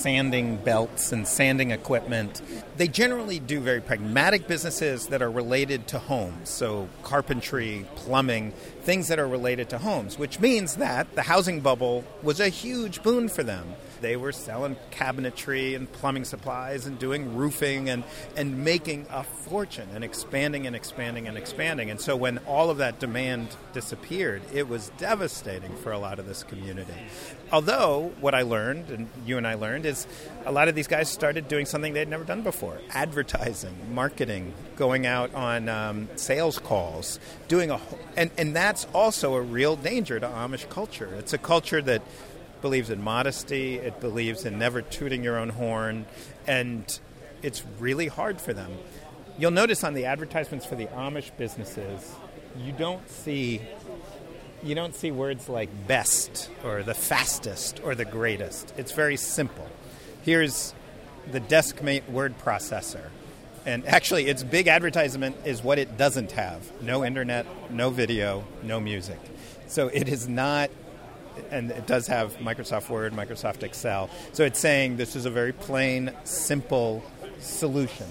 sanding 0.06 0.56
belts 0.58 1.10
and 1.10 1.26
sanding 1.26 1.72
equipment. 1.72 2.40
They 2.76 2.86
generally 2.86 3.40
do 3.40 3.58
very 3.58 3.80
pragmatic 3.80 4.46
businesses 4.46 5.08
that 5.08 5.20
are 5.20 5.30
related 5.30 5.88
to 5.88 5.98
homes. 5.98 6.48
So, 6.48 6.88
carpentry, 7.02 7.84
plumbing, 7.96 8.52
things 8.82 9.08
that 9.08 9.18
are 9.18 9.26
related 9.26 9.68
to 9.70 9.78
homes, 9.78 10.16
which 10.16 10.38
means 10.38 10.76
that 10.76 11.12
the 11.16 11.22
housing 11.22 11.60
bubble 11.60 12.04
was 12.22 12.38
a 12.38 12.48
huge 12.48 13.02
boon 13.02 13.28
for 13.28 13.42
them. 13.42 13.74
They 14.06 14.16
were 14.16 14.30
selling 14.30 14.76
cabinetry 14.92 15.74
and 15.74 15.90
plumbing 15.90 16.26
supplies 16.26 16.86
and 16.86 16.96
doing 16.96 17.34
roofing 17.34 17.90
and, 17.90 18.04
and 18.36 18.64
making 18.64 19.06
a 19.10 19.24
fortune 19.24 19.88
and 19.92 20.04
expanding 20.04 20.64
and 20.64 20.76
expanding 20.76 21.26
and 21.26 21.36
expanding. 21.36 21.90
And 21.90 22.00
so 22.00 22.14
when 22.14 22.38
all 22.46 22.70
of 22.70 22.78
that 22.78 23.00
demand 23.00 23.48
disappeared, 23.72 24.42
it 24.54 24.68
was 24.68 24.92
devastating 24.96 25.74
for 25.78 25.90
a 25.90 25.98
lot 25.98 26.20
of 26.20 26.26
this 26.28 26.44
community. 26.44 26.94
Although, 27.50 28.12
what 28.20 28.32
I 28.32 28.42
learned, 28.42 28.90
and 28.90 29.08
you 29.26 29.38
and 29.38 29.46
I 29.46 29.54
learned, 29.54 29.84
is 29.86 30.06
a 30.44 30.52
lot 30.52 30.68
of 30.68 30.76
these 30.76 30.86
guys 30.86 31.08
started 31.08 31.48
doing 31.48 31.66
something 31.66 31.92
they'd 31.92 32.08
never 32.08 32.22
done 32.22 32.42
before 32.42 32.78
advertising, 32.90 33.74
marketing, 33.92 34.54
going 34.76 35.04
out 35.04 35.34
on 35.34 35.68
um, 35.68 36.08
sales 36.14 36.60
calls, 36.60 37.18
doing 37.48 37.72
a. 37.72 37.80
And, 38.16 38.30
and 38.38 38.54
that's 38.54 38.86
also 38.94 39.34
a 39.34 39.42
real 39.42 39.74
danger 39.74 40.20
to 40.20 40.28
Amish 40.28 40.68
culture. 40.70 41.12
It's 41.18 41.32
a 41.32 41.38
culture 41.38 41.82
that 41.82 42.02
believes 42.66 42.90
in 42.90 43.00
modesty, 43.00 43.76
it 43.76 44.00
believes 44.00 44.44
in 44.44 44.58
never 44.58 44.82
tooting 44.82 45.22
your 45.22 45.38
own 45.38 45.50
horn, 45.50 46.04
and 46.48 46.98
it's 47.40 47.62
really 47.78 48.08
hard 48.08 48.40
for 48.40 48.52
them. 48.52 48.72
You'll 49.38 49.52
notice 49.52 49.84
on 49.84 49.94
the 49.94 50.06
advertisements 50.06 50.66
for 50.66 50.74
the 50.74 50.86
Amish 50.86 51.30
businesses, 51.38 52.12
you 52.58 52.72
don't 52.72 53.08
see 53.08 53.62
you 54.64 54.74
don't 54.74 54.96
see 54.96 55.12
words 55.12 55.48
like 55.48 55.68
best 55.86 56.50
or 56.64 56.82
the 56.82 56.94
fastest 56.94 57.78
or 57.84 57.94
the 57.94 58.04
greatest. 58.04 58.74
It's 58.76 58.90
very 58.90 59.16
simple. 59.16 59.68
Here's 60.22 60.74
the 61.30 61.40
Deskmate 61.40 62.08
word 62.08 62.36
processor. 62.40 63.10
And 63.64 63.86
actually, 63.86 64.26
its 64.26 64.42
big 64.42 64.66
advertisement 64.66 65.36
is 65.44 65.62
what 65.62 65.78
it 65.78 65.96
doesn't 65.96 66.32
have 66.32 66.68
no 66.82 67.04
internet, 67.04 67.46
no 67.70 67.90
video, 67.90 68.44
no 68.64 68.80
music. 68.80 69.20
So 69.68 69.86
it 69.86 70.08
is 70.08 70.28
not 70.28 70.70
and 71.50 71.70
it 71.70 71.86
does 71.86 72.06
have 72.06 72.36
Microsoft 72.38 72.88
Word, 72.88 73.12
Microsoft 73.12 73.62
Excel. 73.62 74.10
So 74.32 74.44
it's 74.44 74.58
saying 74.58 74.96
this 74.96 75.16
is 75.16 75.26
a 75.26 75.30
very 75.30 75.52
plain, 75.52 76.12
simple 76.24 77.02
solution. 77.40 78.06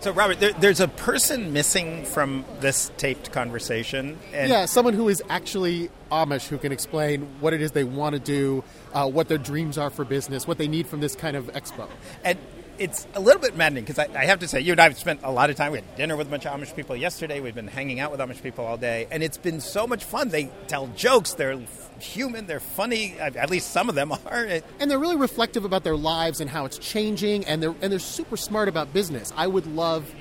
So, 0.00 0.12
Robert, 0.12 0.40
there, 0.40 0.54
there's 0.54 0.80
a 0.80 0.88
person 0.88 1.52
missing 1.52 2.06
from 2.06 2.46
this 2.60 2.90
taped 2.96 3.32
conversation. 3.32 4.18
yeah, 4.32 4.64
someone 4.64 4.94
who 4.94 5.10
is 5.10 5.22
actually 5.28 5.90
Amish 6.10 6.48
who 6.48 6.56
can 6.56 6.72
explain 6.72 7.28
what 7.40 7.52
it 7.52 7.60
is 7.60 7.72
they 7.72 7.84
want 7.84 8.14
to 8.14 8.18
do, 8.18 8.64
uh, 8.94 9.06
what 9.10 9.28
their 9.28 9.36
dreams 9.36 9.76
are 9.76 9.90
for 9.90 10.06
business, 10.06 10.48
what 10.48 10.56
they 10.56 10.68
need 10.68 10.86
from 10.86 11.00
this 11.00 11.14
kind 11.14 11.36
of 11.36 11.48
expo. 11.52 11.86
And 12.24 12.38
it's 12.80 13.06
a 13.14 13.20
little 13.20 13.40
bit 13.40 13.56
maddening 13.56 13.84
because 13.84 13.98
I, 13.98 14.08
I, 14.18 14.24
have 14.24 14.40
to 14.40 14.48
say, 14.48 14.60
you 14.60 14.72
and 14.72 14.80
I 14.80 14.84
have 14.84 14.98
spent 14.98 15.20
a 15.22 15.30
lot 15.30 15.50
of 15.50 15.56
time. 15.56 15.72
We 15.72 15.78
had 15.78 15.96
dinner 15.96 16.16
with 16.16 16.28
a 16.28 16.30
bunch 16.30 16.46
of 16.46 16.58
Amish 16.58 16.74
people 16.74 16.96
yesterday. 16.96 17.40
We've 17.40 17.54
been 17.54 17.68
hanging 17.68 18.00
out 18.00 18.10
with 18.10 18.20
Amish 18.20 18.42
people 18.42 18.64
all 18.64 18.78
day, 18.78 19.06
and 19.10 19.22
it's 19.22 19.36
been 19.36 19.60
so 19.60 19.86
much 19.86 20.02
fun. 20.02 20.30
They 20.30 20.50
tell 20.66 20.86
jokes. 20.96 21.34
They're 21.34 21.60
human. 22.00 22.46
They're 22.46 22.58
funny. 22.58 23.18
At 23.18 23.50
least 23.50 23.70
some 23.70 23.90
of 23.90 23.94
them 23.94 24.12
are. 24.26 24.62
And 24.80 24.90
they're 24.90 24.98
really 24.98 25.16
reflective 25.16 25.66
about 25.66 25.84
their 25.84 25.96
lives 25.96 26.40
and 26.40 26.48
how 26.48 26.64
it's 26.64 26.78
changing. 26.78 27.44
And 27.44 27.62
they're 27.62 27.74
and 27.82 27.92
they're 27.92 27.98
super 27.98 28.38
smart 28.38 28.68
about 28.68 28.92
business. 28.94 29.32
I 29.36 29.46
would 29.46 29.66
love 29.66 30.12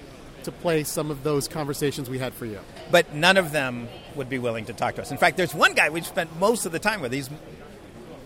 to 0.44 0.52
play 0.52 0.84
some 0.84 1.12
of 1.12 1.24
those 1.24 1.48
conversations 1.48 2.10
we 2.10 2.20
had 2.20 2.34
for 2.34 2.46
you. 2.46 2.60
But 2.92 3.14
none 3.14 3.38
of 3.38 3.52
them 3.52 3.88
would 4.16 4.30
be 4.30 4.40
willing 4.40 4.66
to 4.66 4.74
talk 4.74 4.96
to 4.96 5.02
us. 5.02 5.12
In 5.12 5.18
fact, 5.18 5.38
there's 5.38 5.54
one 5.54 5.74
guy 5.74 5.90
we've 5.90 6.06
spent 6.06 6.38
most 6.40 6.66
of 6.66 6.72
the 6.72 6.80
time 6.80 7.02
with. 7.02 7.14
He's 7.14 7.30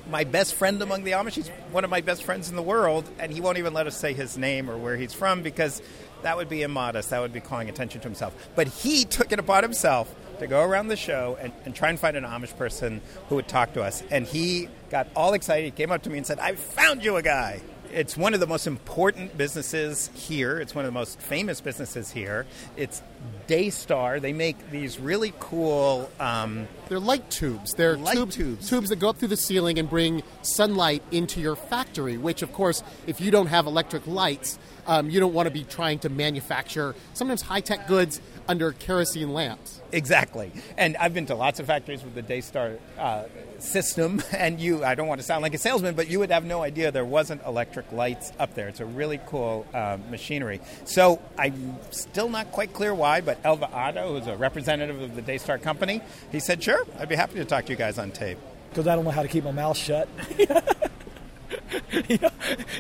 my 0.10 0.24
best 0.24 0.56
friend 0.56 0.82
among 0.82 1.04
the 1.04 1.12
Amish. 1.12 1.34
He's 1.34 1.50
one 1.72 1.84
of 1.84 1.90
my 1.90 2.02
best 2.02 2.24
friends 2.24 2.50
in 2.50 2.56
the 2.56 2.62
world, 2.62 3.10
and 3.20 3.32
he 3.32 3.42
won't 3.42 3.58
even 3.58 3.74
let 3.74 3.88
us 3.88 3.98
say 3.98 4.14
his 4.14 4.38
name 4.38 4.70
or 4.70 4.78
where 4.78 4.98
he's 4.98 5.14
from 5.14 5.42
because 5.42 5.82
that 6.24 6.38
would 6.38 6.50
be 6.50 6.62
immodest. 6.62 7.10
That 7.10 7.22
would 7.22 7.34
be 7.34 7.40
calling 7.40 7.70
attention 7.70 8.02
to 8.02 8.08
himself. 8.08 8.36
But 8.56 8.68
he 8.68 9.06
took 9.06 9.32
it 9.32 9.40
upon 9.40 9.64
himself 9.64 10.14
to 10.40 10.48
go 10.48 10.64
around 10.64 10.88
the 10.88 10.96
show 10.96 11.38
and, 11.40 11.54
and 11.66 11.76
try 11.76 11.90
and 11.90 12.00
find 12.00 12.18
an 12.18 12.24
Amish 12.24 12.56
person 12.58 13.02
who 13.30 13.36
would 13.36 13.48
talk 13.48 13.74
to 13.74 13.84
us. 13.84 14.04
And 14.12 14.26
he 14.26 14.68
got 14.90 15.08
all 15.16 15.34
excited. 15.34 15.66
He 15.66 15.72
came 15.72 15.92
up 15.92 16.04
to 16.04 16.10
me 16.10 16.18
and 16.18 16.28
said, 16.28 16.40
I 16.40 16.56
found 16.56 17.04
you 17.04 17.18
a 17.18 17.22
guy 17.22 17.62
it's 17.94 18.18
one 18.18 18.34
of 18.34 18.40
the 18.40 18.48
most 18.48 18.66
important 18.68 19.38
businesses 19.38 20.10
here. 20.16 20.60
It's 20.60 20.74
one 20.74 20.84
of 20.84 20.90
the 20.92 21.00
most 21.00 21.20
famous 21.20 21.62
businesses 21.62 22.12
here. 22.12 22.46
It's 22.76 23.02
Daystar. 23.48 24.20
They 24.20 24.34
make 24.34 24.72
these 24.72 25.00
really 25.00 25.34
cool. 25.40 26.10
Um, 26.20 26.68
They're 26.90 27.00
light 27.00 27.30
tubes. 27.30 27.74
They're 27.74 27.98
light 27.98 28.16
tube, 28.16 28.32
tubes. 28.32 28.70
Tubes 28.70 28.90
that 28.90 28.98
go 28.98 29.10
up 29.10 29.18
through 29.18 29.30
the 29.30 29.38
ceiling 29.38 29.80
and 29.80 29.90
bring 29.90 30.24
sunlight 30.42 31.04
into 31.12 31.42
your 31.42 31.56
factory. 31.56 32.18
Which, 32.18 32.42
of 32.42 32.54
course, 32.54 32.84
if 33.08 33.20
you 33.20 33.32
don't 33.32 33.48
have 33.48 33.66
electric 33.66 34.08
lights, 34.08 34.58
um, 34.88 35.10
you 35.10 35.20
don't 35.20 35.34
want 35.34 35.48
to 35.48 35.52
be 35.52 35.64
trying 35.64 36.00
to 36.00 36.10
manufacture 36.10 36.96
sometimes 37.14 37.42
high 37.42 37.62
tech 37.62 37.88
goods 37.88 38.22
under 38.48 38.74
kerosene 38.74 39.34
lamps. 39.34 39.82
Exactly. 39.92 40.52
And 40.78 40.98
I've 40.98 41.14
been 41.14 41.28
to 41.28 41.36
lots 41.36 41.60
of 41.60 41.68
factories 41.68 42.04
with 42.04 42.16
the 42.16 42.22
Daystar 42.22 42.78
uh, 42.98 43.24
system, 43.60 44.22
and 44.32 44.60
you, 44.60 44.84
I 44.84 44.96
don't 44.96 45.08
want 45.08 45.22
to 45.22 45.26
sound 45.26 45.44
like 45.44 45.54
a 45.54 45.58
salesman, 45.58 45.96
but 45.96 46.10
you 46.10 46.20
would 46.20 46.32
have 46.32 46.44
no 46.44 46.62
idea 46.62 46.92
there 46.92 47.06
wasn't 47.06 47.46
electric 47.46 47.92
lights 47.92 48.32
up 48.40 48.56
there. 48.56 48.68
It's 48.68 48.80
a 48.80 48.86
really 48.86 49.20
cool 49.28 49.66
uh, 49.74 49.98
machinery. 50.10 50.60
So 50.86 51.22
I'm 51.38 51.78
still 51.92 52.28
not 52.28 52.52
quite 52.52 52.74
clear 52.74 52.94
why, 52.94 53.13
but 53.22 53.40
Elva 53.44 53.70
Otto, 53.72 54.18
who's 54.18 54.28
a 54.28 54.36
representative 54.36 55.02
of 55.02 55.16
the 55.16 55.22
Daystar 55.22 55.58
company, 55.58 56.02
he 56.32 56.40
said, 56.40 56.64
sure, 56.64 56.86
I'd 57.00 57.10
be 57.10 57.16
happy 57.16 57.36
to 57.36 57.46
talk 57.46 57.66
to 57.66 57.72
you 57.72 57.78
guys 57.78 57.98
on 57.98 58.12
tape. 58.12 58.38
Because 58.70 58.88
I 58.88 58.96
don't 58.96 59.06
know 59.06 59.12
how 59.12 59.22
to 59.22 59.28
keep 59.28 59.44
my 59.44 59.52
mouth 59.52 59.78
shut. 59.78 60.10
you 60.38 62.18
know, 62.22 62.30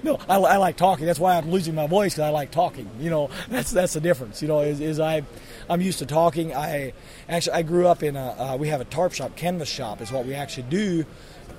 no, 0.03 0.19
I, 0.27 0.37
I, 0.37 0.57
like 0.57 0.77
talking. 0.77 1.05
That's 1.05 1.19
why 1.19 1.37
I'm 1.37 1.51
losing 1.51 1.75
my 1.75 1.87
voice 1.87 2.13
because 2.13 2.27
I 2.27 2.29
like 2.29 2.51
talking. 2.51 2.89
You 2.99 3.09
know, 3.09 3.29
that's 3.49 3.71
that's 3.71 3.93
the 3.93 4.01
difference. 4.01 4.41
You 4.41 4.47
know, 4.47 4.59
is, 4.61 4.79
is 4.79 4.99
I 4.99 5.23
I'm 5.69 5.81
used 5.81 5.99
to 5.99 6.05
talking. 6.05 6.53
I 6.53 6.93
actually 7.29 7.53
I 7.53 7.61
grew 7.63 7.87
up 7.87 8.03
in 8.03 8.15
a 8.15 8.53
uh, 8.53 8.57
we 8.57 8.69
have 8.69 8.81
a 8.81 8.85
tarp 8.85 9.13
shop, 9.13 9.35
canvas 9.35 9.69
shop 9.69 10.01
is 10.01 10.11
what 10.11 10.25
we 10.25 10.33
actually 10.33 10.63
do, 10.63 11.05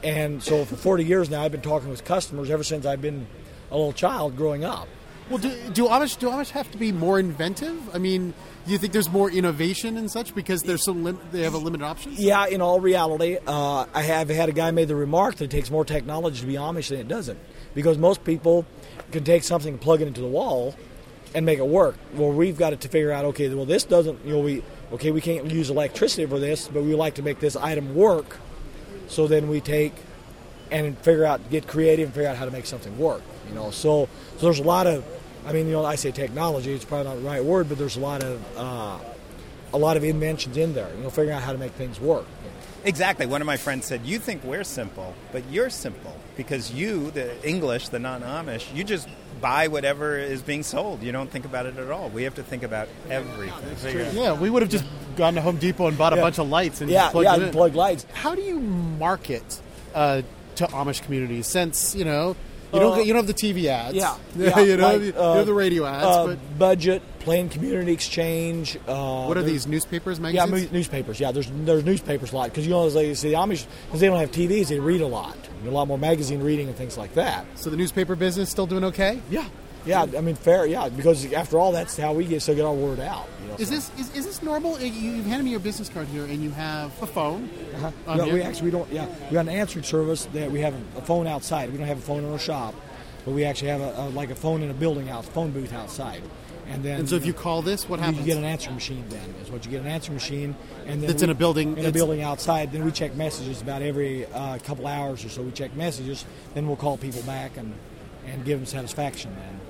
and 0.02 0.42
so 0.42 0.64
for 0.64 0.76
40 0.76 1.04
years 1.04 1.30
now 1.30 1.42
I've 1.42 1.52
been 1.52 1.60
talking 1.60 1.88
with 1.88 2.04
customers 2.04 2.50
ever 2.50 2.64
since 2.64 2.86
I've 2.86 3.02
been 3.02 3.26
a 3.70 3.76
little 3.76 3.92
child 3.92 4.36
growing 4.36 4.64
up. 4.64 4.88
Well, 5.30 5.38
do, 5.38 5.50
do 5.70 5.86
Amish 5.86 6.18
do 6.18 6.28
Amish 6.28 6.50
have 6.50 6.70
to 6.72 6.78
be 6.78 6.92
more 6.92 7.18
inventive? 7.18 7.94
I 7.94 7.98
mean, 7.98 8.34
do 8.66 8.72
you 8.72 8.78
think 8.78 8.92
there's 8.92 9.10
more 9.10 9.30
innovation 9.30 9.96
and 9.96 10.10
such 10.10 10.34
because 10.34 10.62
there's 10.64 10.84
so 10.84 10.92
lim- 10.92 11.18
they 11.32 11.42
have 11.42 11.54
a 11.54 11.58
limited 11.58 11.84
options? 11.84 12.18
Yeah, 12.18 12.46
in 12.46 12.60
all 12.60 12.78
reality, 12.78 13.38
uh, 13.46 13.86
I 13.94 14.02
have 14.02 14.28
had 14.28 14.50
a 14.50 14.52
guy 14.52 14.70
made 14.70 14.88
the 14.88 14.96
remark 14.96 15.36
that 15.36 15.44
it 15.44 15.50
takes 15.50 15.70
more 15.70 15.84
technology 15.84 16.40
to 16.40 16.46
be 16.46 16.54
Amish 16.54 16.90
than 16.90 16.98
it 16.98 17.08
doesn't, 17.08 17.38
because 17.74 17.96
most 17.96 18.22
people 18.24 18.66
can 19.12 19.24
take 19.24 19.44
something 19.44 19.72
and 19.72 19.80
plug 19.80 20.02
it 20.02 20.08
into 20.08 20.20
the 20.20 20.26
wall 20.26 20.74
and 21.34 21.46
make 21.46 21.58
it 21.58 21.66
work. 21.66 21.96
Well, 22.12 22.30
we've 22.30 22.58
got 22.58 22.78
to 22.78 22.88
figure 22.88 23.10
out 23.10 23.24
okay, 23.26 23.48
well 23.48 23.64
this 23.64 23.84
doesn't, 23.84 24.24
you 24.26 24.34
know, 24.34 24.40
we 24.40 24.62
okay 24.92 25.10
we 25.10 25.22
can't 25.22 25.50
use 25.50 25.70
electricity 25.70 26.26
for 26.26 26.38
this, 26.38 26.68
but 26.68 26.82
we 26.82 26.94
like 26.94 27.14
to 27.14 27.22
make 27.22 27.40
this 27.40 27.56
item 27.56 27.94
work. 27.94 28.36
So 29.08 29.26
then 29.26 29.48
we 29.48 29.60
take 29.60 29.94
and 30.70 30.98
figure 30.98 31.24
out, 31.24 31.50
get 31.50 31.66
creative, 31.66 32.06
and 32.06 32.14
figure 32.14 32.28
out 32.28 32.36
how 32.36 32.44
to 32.44 32.50
make 32.50 32.66
something 32.66 32.98
work. 32.98 33.22
You 33.48 33.54
know, 33.54 33.70
so 33.70 34.08
so 34.38 34.46
there's 34.46 34.58
a 34.58 34.64
lot 34.64 34.86
of, 34.86 35.04
I 35.46 35.52
mean, 35.52 35.66
you 35.66 35.72
know, 35.72 35.84
I 35.84 35.94
say 35.96 36.10
technology, 36.10 36.72
it's 36.72 36.84
probably 36.84 37.06
not 37.12 37.16
the 37.16 37.28
right 37.28 37.44
word, 37.44 37.68
but 37.68 37.78
there's 37.78 37.96
a 37.96 38.00
lot 38.00 38.22
of 38.22 38.40
uh, 38.56 38.98
a 39.72 39.78
lot 39.78 39.96
of 39.96 40.04
inventions 40.04 40.56
in 40.56 40.74
there. 40.74 40.88
You 40.96 41.02
know, 41.04 41.10
figuring 41.10 41.36
out 41.36 41.42
how 41.42 41.52
to 41.52 41.58
make 41.58 41.72
things 41.72 42.00
work. 42.00 42.26
Exactly. 42.84 43.24
One 43.26 43.40
of 43.40 43.46
my 43.46 43.56
friends 43.56 43.86
said, 43.86 44.04
"You 44.04 44.18
think 44.18 44.44
we're 44.44 44.64
simple, 44.64 45.14
but 45.32 45.42
you're 45.50 45.70
simple 45.70 46.14
because 46.36 46.70
you, 46.72 47.10
the 47.12 47.32
English, 47.48 47.88
the 47.88 47.98
non-Amish, 47.98 48.74
you 48.74 48.84
just 48.84 49.08
buy 49.40 49.68
whatever 49.68 50.18
is 50.18 50.42
being 50.42 50.62
sold. 50.62 51.02
You 51.02 51.10
don't 51.12 51.30
think 51.30 51.44
about 51.46 51.64
it 51.66 51.76
at 51.78 51.90
all. 51.90 52.08
We 52.10 52.24
have 52.24 52.34
to 52.36 52.42
think 52.42 52.62
about 52.62 52.88
everything." 53.10 54.14
Yeah, 54.16 54.32
we 54.38 54.50
would 54.50 54.62
have 54.62 54.70
just 54.70 54.84
gone 55.16 55.34
to 55.34 55.40
Home 55.40 55.56
Depot 55.56 55.86
and 55.88 55.96
bought 55.96 56.12
a 56.12 56.16
Yeah. 56.16 56.22
bunch 56.22 56.38
of 56.38 56.48
lights 56.48 56.80
and 56.80 56.90
Yeah, 56.90 57.08
plugged 57.10 57.24
yeah, 57.24 57.36
it 57.36 57.42
in. 57.42 57.50
plug 57.52 57.74
lights. 57.74 58.06
How 58.12 58.34
do 58.34 58.42
you 58.42 58.60
market 58.60 59.60
uh, 59.94 60.22
to 60.56 60.66
Amish 60.66 61.02
communities? 61.02 61.46
Since 61.46 61.94
you 61.94 62.04
know 62.04 62.36
you 62.74 62.80
don't 62.80 62.92
Uh, 62.92 62.96
get, 62.96 63.06
you 63.06 63.12
don't 63.12 63.26
have 63.26 63.34
the 63.36 63.42
TV 63.52 63.66
ads. 63.66 63.94
Yeah, 63.94 64.16
you, 64.36 64.76
know 64.76 64.82
like, 64.88 65.00
you, 65.00 65.06
you 65.06 65.14
uh, 65.14 65.34
have 65.34 65.46
the 65.46 65.54
radio 65.54 65.86
ads. 65.86 66.04
uh, 66.04 66.26
but 66.26 66.58
budget, 66.58 67.02
plain 67.20 67.48
community 67.48 67.92
exchange. 67.92 68.76
Uh, 68.86 69.24
what 69.26 69.36
are 69.36 69.42
these 69.42 69.66
newspapers, 69.66 70.20
magazines? 70.20 70.70
mu- 70.70 70.76
newspapers. 70.78 71.20
Yeah, 71.20 71.32
there's 71.32 71.50
there's 71.50 71.84
newspapers 71.84 72.32
a 72.32 72.36
lot 72.36 72.50
because 72.50 72.66
you 72.66 72.70
know 72.72 72.86
as 72.86 72.94
they 72.94 73.14
see 73.14 73.30
the 73.30 73.34
Amish 73.36 73.66
because 73.86 74.00
they 74.00 74.06
don't 74.08 74.18
have 74.20 74.30
TVs, 74.32 74.68
they 74.68 74.78
read 74.80 75.00
a 75.00 75.06
lot. 75.06 75.36
A 75.66 75.70
lot 75.70 75.88
more 75.88 75.96
magazine 75.98 76.42
reading 76.42 76.68
and 76.68 76.76
things 76.76 76.98
like 76.98 77.14
that. 77.14 77.46
so 77.54 77.70
the 77.70 77.76
newspaper 77.78 78.14
business 78.14 78.50
still 78.50 78.66
doing 78.66 78.84
okay? 78.84 79.18
Yeah, 79.30 79.46
yeah. 79.84 80.02
I 80.16 80.20
mean, 80.20 80.34
fair. 80.34 80.66
Yeah, 80.66 80.88
because 80.88 81.30
after 81.32 81.58
all, 81.58 81.72
that's 81.72 81.96
how 81.96 82.12
we 82.12 82.24
get 82.24 82.42
so 82.42 82.54
get 82.54 82.64
our 82.64 82.72
word 82.74 83.00
out. 83.00 83.26
You 83.42 83.48
know, 83.48 83.54
Is 83.56 83.68
so. 83.68 83.74
this 83.74 83.90
is, 83.98 84.14
is 84.16 84.24
this 84.26 84.42
normal? 84.42 84.80
You, 84.80 84.90
you've 84.92 85.26
handed 85.26 85.44
me 85.44 85.50
your 85.50 85.60
business 85.60 85.88
card 85.88 86.06
here, 86.08 86.24
and 86.24 86.42
you 86.42 86.50
have 86.50 86.90
a 87.02 87.06
phone. 87.06 87.50
Uh-huh. 87.76 88.16
No, 88.16 88.24
here. 88.24 88.34
we 88.34 88.42
actually 88.42 88.66
we 88.66 88.70
don't. 88.72 88.90
Yeah, 88.92 89.06
we 89.28 89.34
got 89.34 89.40
an 89.46 89.48
answering 89.50 89.84
service 89.84 90.26
that 90.32 90.50
we 90.50 90.60
have 90.60 90.74
a 90.96 91.02
phone 91.02 91.26
outside. 91.26 91.70
We 91.70 91.78
don't 91.78 91.86
have 91.86 91.98
a 91.98 92.02
phone 92.02 92.24
in 92.24 92.30
our 92.32 92.38
shop, 92.38 92.74
but 93.24 93.32
we 93.32 93.44
actually 93.44 93.68
have 93.68 93.80
a, 93.80 93.94
a 93.98 94.04
like 94.10 94.30
a 94.30 94.34
phone 94.34 94.62
in 94.62 94.70
a 94.70 94.74
building 94.74 95.08
out, 95.10 95.24
phone 95.24 95.50
booth 95.50 95.72
outside. 95.72 96.22
And 96.66 96.82
then 96.82 97.00
And 97.00 97.08
so 97.10 97.16
if 97.16 97.26
you 97.26 97.34
call 97.34 97.60
this, 97.60 97.86
what 97.90 98.00
happens? 98.00 98.20
you, 98.20 98.24
get 98.24 98.38
an 98.38 98.44
answering 98.44 98.76
machine. 98.76 99.04
Then 99.10 99.34
is 99.42 99.50
what 99.50 99.66
you 99.66 99.70
get 99.70 99.82
an 99.82 99.86
answering 99.86 100.14
machine, 100.14 100.56
and 100.86 101.02
then 101.02 101.08
That's 101.10 101.20
we- 101.20 101.24
in 101.24 101.30
a 101.30 101.34
building- 101.34 101.76
In 101.76 101.84
a 101.84 101.92
building 101.92 102.22
outside. 102.22 102.72
Then 102.72 102.86
we 102.86 102.90
check 102.90 103.14
messages 103.16 103.60
about 103.60 103.82
every 103.82 104.24
uh, 104.26 104.56
couple 104.64 104.86
hours 104.86 105.22
or 105.26 105.28
so. 105.28 105.42
We 105.42 105.50
check 105.50 105.76
messages. 105.76 106.24
Then 106.54 106.66
we'll 106.66 106.76
call 106.76 106.96
people 106.96 107.20
back 107.22 107.58
and 107.58 107.74
and 108.26 108.42
give 108.46 108.58
them 108.58 108.64
satisfaction. 108.64 109.34
Then. 109.36 109.60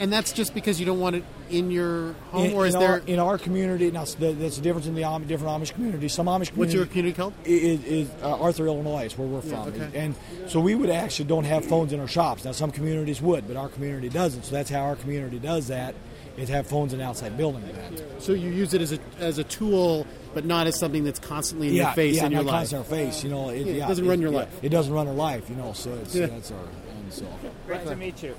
And 0.00 0.12
that's 0.12 0.32
just 0.32 0.54
because 0.54 0.80
you 0.80 0.86
don't 0.86 0.98
want 0.98 1.14
it 1.16 1.24
in 1.50 1.70
your 1.70 2.14
home, 2.32 2.46
in, 2.46 2.54
or 2.54 2.66
is 2.66 2.74
in 2.74 2.80
there? 2.80 2.90
our, 2.90 2.98
in 3.06 3.18
our 3.20 3.38
community? 3.38 3.90
Now 3.90 4.04
that's 4.04 4.14
the 4.56 4.62
difference 4.62 4.86
in 4.86 4.94
the 4.94 5.04
Am- 5.04 5.26
different 5.26 5.62
Amish 5.62 5.72
communities. 5.74 6.12
Some 6.14 6.26
Amish 6.26 6.48
communities. 6.48 6.56
what's 6.56 6.72
your 6.74 6.86
community 6.86 7.14
called? 7.14 7.34
is, 7.44 7.84
is 7.84 8.10
uh, 8.22 8.36
Arthur, 8.40 8.66
Illinois, 8.66 9.04
is 9.04 9.16
where 9.16 9.28
we're 9.28 9.42
Yeah, 9.42 9.62
from, 9.64 9.74
okay. 9.74 9.90
and 9.94 10.14
so 10.48 10.58
we 10.58 10.74
would 10.74 10.90
actually 10.90 11.26
don't 11.26 11.44
have 11.44 11.64
phones 11.64 11.92
in 11.92 12.00
our 12.00 12.08
shops. 12.08 12.44
Now 12.44 12.52
some 12.52 12.70
communities 12.72 13.20
would, 13.22 13.46
but 13.46 13.56
our 13.56 13.68
community 13.68 14.08
doesn't. 14.08 14.44
So 14.44 14.52
that's 14.52 14.70
how 14.70 14.80
our 14.80 14.96
community 14.96 15.38
does 15.38 15.68
that: 15.68 15.94
is 16.36 16.48
have 16.48 16.66
phones 16.66 16.92
in 16.94 17.00
outside 17.00 17.36
buildings. 17.36 17.70
Then. 17.70 18.20
So 18.20 18.32
you 18.32 18.50
use 18.50 18.74
it 18.74 18.80
as 18.80 18.92
a 18.92 18.98
as 19.18 19.38
a 19.38 19.44
tool, 19.44 20.06
but 20.32 20.44
not 20.46 20.66
as 20.66 20.78
something 20.78 21.04
that's 21.04 21.18
constantly 21.20 21.68
in 21.68 21.74
yeah, 21.74 21.82
your 21.84 21.92
face 21.92 22.16
yeah, 22.16 22.26
in 22.26 22.32
your 22.32 22.42
not 22.44 22.52
life. 22.52 22.70
constantly 22.70 22.98
in 23.00 23.06
our 23.06 23.12
face. 23.12 23.24
You 23.24 23.30
know, 23.30 23.48
it, 23.50 23.66
Yeah, 23.66 23.84
it 23.84 23.88
doesn't 23.88 24.06
run 24.08 24.20
your 24.22 24.32
yeah, 24.32 24.38
life. 24.38 24.58
It 24.64 24.68
doesn't 24.70 24.92
run 24.94 25.08
our 25.08 25.14
life. 25.14 25.50
You 25.50 25.56
know, 25.56 25.72
so 25.74 25.92
it's 25.94 26.14
Yeah. 26.14 26.26
that's 26.26 26.50
our 26.52 26.58
and 26.58 27.12
so. 27.12 27.26
Great 27.66 27.84
to 27.86 27.96
meet 27.96 28.22
you. 28.22 28.34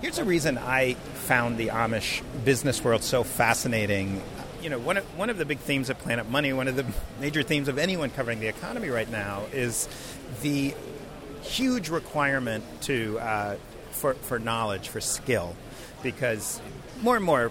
Here's 0.00 0.18
a 0.18 0.24
reason 0.24 0.58
I 0.58 0.94
found 0.94 1.56
the 1.56 1.68
Amish 1.68 2.22
business 2.44 2.84
world 2.84 3.02
so 3.02 3.24
fascinating. 3.24 4.20
You 4.60 4.70
know, 4.70 4.78
one 4.78 4.98
of, 4.98 5.04
one 5.18 5.30
of 5.30 5.38
the 5.38 5.44
big 5.44 5.58
themes 5.58 5.88
of 5.88 5.98
Planet 5.98 6.28
Money, 6.28 6.52
one 6.52 6.68
of 6.68 6.76
the 6.76 6.84
major 7.20 7.42
themes 7.42 7.68
of 7.68 7.78
anyone 7.78 8.10
covering 8.10 8.40
the 8.40 8.48
economy 8.48 8.88
right 8.88 9.10
now, 9.10 9.44
is 9.52 9.88
the 10.42 10.74
huge 11.42 11.88
requirement 11.88 12.64
to 12.82 13.18
uh, 13.18 13.56
for, 13.90 14.14
for 14.14 14.38
knowledge, 14.38 14.88
for 14.88 15.00
skill, 15.00 15.54
because 16.02 16.60
more 17.00 17.16
and 17.16 17.24
more 17.24 17.50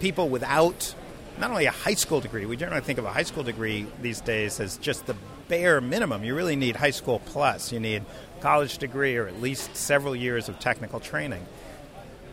people 0.00 0.28
without 0.28 0.94
not 1.38 1.50
only 1.50 1.66
a 1.66 1.70
high 1.70 1.94
school 1.94 2.20
degree, 2.20 2.46
we 2.46 2.56
generally 2.56 2.82
think 2.82 2.98
of 2.98 3.04
a 3.04 3.12
high 3.12 3.22
school 3.22 3.42
degree 3.42 3.86
these 4.00 4.20
days 4.20 4.60
as 4.60 4.76
just 4.78 5.06
the 5.06 5.16
bare 5.48 5.80
minimum. 5.80 6.24
You 6.24 6.34
really 6.34 6.56
need 6.56 6.76
high 6.76 6.90
school 6.90 7.20
plus. 7.26 7.72
You 7.72 7.80
need 7.80 8.04
college 8.40 8.78
degree 8.78 9.16
or 9.16 9.28
at 9.28 9.40
least 9.40 9.76
several 9.76 10.16
years 10.16 10.48
of 10.48 10.58
technical 10.58 11.00
training. 11.00 11.46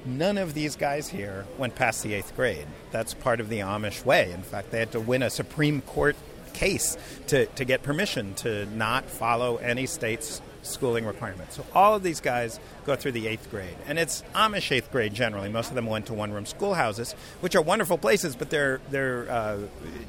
None 0.06 0.38
of 0.38 0.53
these 0.53 0.75
guys 0.75 1.10
here 1.10 1.46
went 1.58 1.75
past 1.75 2.03
the 2.03 2.13
eighth 2.13 2.36
grade. 2.36 2.65
That's 2.91 3.13
part 3.13 3.39
of 3.39 3.50
the 3.50 3.60
Amish 3.60 4.06
way. 4.06 4.32
In 4.32 4.44
fact, 4.44 4.72
they 4.72 4.79
had 4.79 4.91
to 4.94 5.00
win 5.00 5.22
a 5.22 5.29
Supreme 5.29 5.82
Court 5.82 6.15
case 6.53 6.98
to, 7.27 7.46
to 7.46 7.65
get 7.65 7.84
permission 7.84 8.34
to 8.36 8.65
not 8.75 9.06
follow 9.06 9.58
any 9.58 9.86
state's 9.86 10.41
schooling 10.62 11.06
requirements. 11.06 11.56
So 11.56 11.65
all 11.74 11.96
of 11.96 12.03
these 12.03 12.20
guys 12.20 12.60
go 12.86 12.96
through 12.96 13.13
the 13.13 13.27
eighth 13.27 13.50
grade. 13.50 13.75
And 13.88 13.98
it's 13.98 14.24
Amish 14.36 14.72
eighth 14.72 14.91
grade 14.91 15.13
generally. 15.13 15.50
Most 15.50 15.70
of 15.70 15.75
them 15.75 15.86
went 15.86 16.08
to 16.08 16.13
one 16.13 16.32
room 16.32 16.46
schoolhouses, 16.46 17.13
which 17.39 17.56
are 17.56 17.62
wonderful 17.62 17.98
places, 17.98 18.36
but 18.36 18.50
they're, 18.50 18.82
they're, 18.89 19.29
uh, 19.32 19.60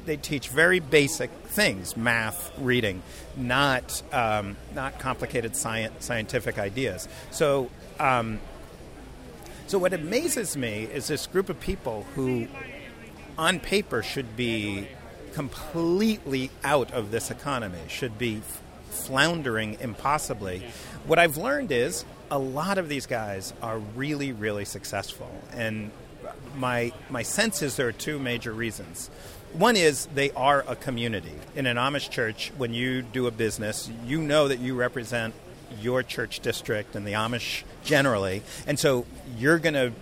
they 0.05 0.17
teach 0.17 0.49
very 0.49 0.79
basic 0.79 1.31
things 1.45 1.95
math, 1.95 2.51
reading, 2.59 3.01
not, 3.37 4.01
um, 4.11 4.57
not 4.75 4.99
complicated 4.99 5.55
science, 5.55 6.03
scientific 6.03 6.59
ideas. 6.59 7.07
So 7.31 7.69
um, 7.99 8.39
So 9.71 9.79
what 9.79 9.93
amazes 9.93 10.57
me 10.57 10.83
is 10.83 11.07
this 11.07 11.27
group 11.27 11.47
of 11.47 11.57
people 11.61 12.05
who, 12.13 12.49
on 13.37 13.61
paper, 13.61 14.03
should 14.03 14.35
be 14.35 14.89
completely 15.31 16.51
out 16.61 16.91
of 16.91 17.09
this 17.09 17.31
economy, 17.31 17.79
should 17.87 18.17
be 18.17 18.41
floundering 18.89 19.77
impossibly. 19.79 20.61
What 21.05 21.19
I've 21.19 21.37
learned 21.37 21.71
is 21.71 22.03
a 22.29 22.37
lot 22.37 22.79
of 22.79 22.89
these 22.89 23.05
guys 23.05 23.53
are 23.61 23.79
really, 23.79 24.33
really 24.33 24.65
successful, 24.65 25.31
and 25.53 25.91
my 26.57 26.91
my 27.09 27.23
sense 27.23 27.61
is 27.61 27.77
there 27.77 27.87
are 27.87 27.93
two 27.93 28.19
major 28.19 28.51
reasons. 28.51 29.09
One 29.53 29.77
is 29.77 30.05
they 30.07 30.31
are 30.31 30.65
a 30.67 30.75
community. 30.75 31.35
In 31.55 31.65
an 31.65 31.77
Amish 31.77 32.09
church, 32.09 32.51
when 32.57 32.73
you 32.73 33.03
do 33.03 33.25
a 33.25 33.31
business, 33.31 33.89
you 34.05 34.21
know 34.21 34.49
that 34.49 34.59
you 34.59 34.75
represent 34.75 35.33
your 35.79 36.03
church 36.03 36.39
district 36.39 36.95
and 36.95 37.05
the 37.05 37.13
Amish 37.13 37.63
generally, 37.83 38.43
and 38.67 38.79
so 38.79 39.05
you're 39.37 39.59
going 39.59 39.75
to 39.75 39.93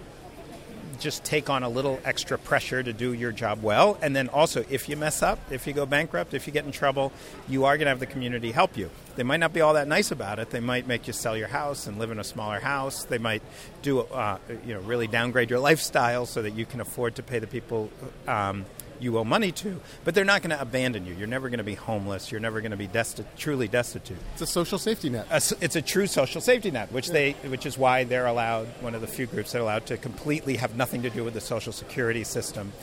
just 1.00 1.24
take 1.24 1.50
on 1.50 1.64
a 1.64 1.70
little 1.70 2.00
extra 2.06 2.38
pressure 2.38 2.84
to 2.84 2.94
do 2.94 3.14
your 3.14 3.32
job 3.32 3.64
well. 3.64 3.98
And 4.02 4.16
then 4.16 4.30
also, 4.30 4.66
if 4.70 4.90
you 4.90 4.98
mess 4.98 5.24
up, 5.24 5.40
if 5.50 5.66
you 5.66 5.74
go 5.74 5.86
bankrupt, 5.86 6.34
if 6.34 6.46
you 6.46 6.54
get 6.54 6.66
in 6.66 6.72
trouble, 6.72 7.12
you 7.48 7.66
are 7.66 7.78
going 7.78 7.86
to 7.86 7.90
have 7.90 8.00
the 8.00 8.06
community 8.06 8.52
help 8.52 8.78
you. 8.78 8.90
They 9.16 9.24
might 9.24 9.40
not 9.40 9.54
be 9.54 9.62
all 9.62 9.74
that 9.74 9.88
nice 9.88 10.12
about 10.12 10.40
it. 10.40 10.50
They 10.50 10.60
might 10.60 10.88
make 10.88 11.08
you 11.08 11.14
sell 11.14 11.36
your 11.36 11.48
house 11.48 11.88
and 11.88 11.98
live 11.98 12.12
in 12.12 12.20
a 12.20 12.24
smaller 12.24 12.60
house. 12.60 13.06
They 13.06 13.18
might 13.18 13.42
do, 13.82 14.02
uh, 14.02 14.38
you 14.66 14.74
know, 14.74 14.82
really 14.82 15.08
downgrade 15.08 15.50
your 15.50 15.60
lifestyle 15.60 16.26
so 16.26 16.42
that 16.42 16.52
you 16.52 16.66
can 16.66 16.82
afford 16.82 17.16
to 17.16 17.24
pay 17.24 17.40
the 17.40 17.48
people. 17.48 17.90
Um, 18.28 18.66
you 19.00 19.18
owe 19.18 19.24
money 19.24 19.52
to, 19.52 19.80
but 20.04 20.16
they're 20.16 20.26
not 20.26 20.42
going 20.42 20.56
to 20.56 20.62
abandon 20.62 21.06
you. 21.06 21.14
You're 21.14 21.28
never 21.28 21.50
going 21.50 21.60
to 21.60 21.64
be 21.64 21.76
homeless. 21.76 22.32
You're 22.32 22.42
never 22.42 22.62
going 22.62 22.72
to 22.72 22.78
be 22.78 22.88
desti- 22.88 23.26
truly 23.38 23.68
destitute. 23.68 24.18
It's 24.34 24.42
a 24.42 24.48
social 24.48 24.78
safety 24.78 25.10
net. 25.10 25.28
A, 25.30 25.42
it's 25.62 25.76
a 25.76 25.82
true 25.82 26.08
social 26.08 26.42
safety 26.42 26.72
net, 26.72 26.92
which 26.92 27.10
they, 27.10 27.34
which 27.48 27.66
is 27.66 27.78
why 27.78 28.04
they're 28.04 28.28
allowed. 28.28 28.68
One 28.82 28.96
of 28.96 29.02
the 29.02 29.08
few 29.08 29.26
groups 29.26 29.52
that 29.52 29.60
are 29.60 29.62
allowed 29.62 29.86
to 29.88 29.98
completely 29.98 30.58
have 30.58 30.76
nothing 30.76 31.02
to 31.04 31.10
do 31.10 31.24
with 31.24 31.34
the 31.34 31.42
social 31.42 31.74
security 31.74 32.24
system. 32.24 32.74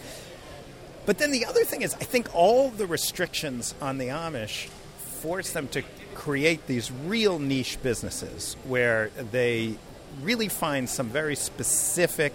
But 1.07 1.19
then 1.19 1.31
the 1.31 1.47
other 1.47 1.65
thing 1.65 1.83
is, 1.83 1.95
I 1.95 2.05
think 2.05 2.35
all 2.35 2.71
the 2.71 2.87
restrictions 2.87 3.75
on 3.81 3.99
the 3.99 4.09
Amish 4.09 4.67
force 4.99 5.53
them 5.53 5.69
to 5.69 5.83
create 6.15 6.67
these 6.67 6.91
real 6.91 7.39
niche 7.39 7.79
businesses 7.83 8.57
where 8.65 9.11
they 9.31 9.77
really 10.23 10.49
find 10.49 10.89
some 10.89 11.09
very 11.09 11.37
specific 11.37 12.33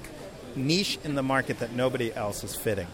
niche 0.56 1.00
in 1.04 1.16
the 1.16 1.24
market 1.24 1.60
that 1.60 1.74
nobody 1.74 2.14
else 2.14 2.44
is 2.44 2.56
fitting. 2.56 2.88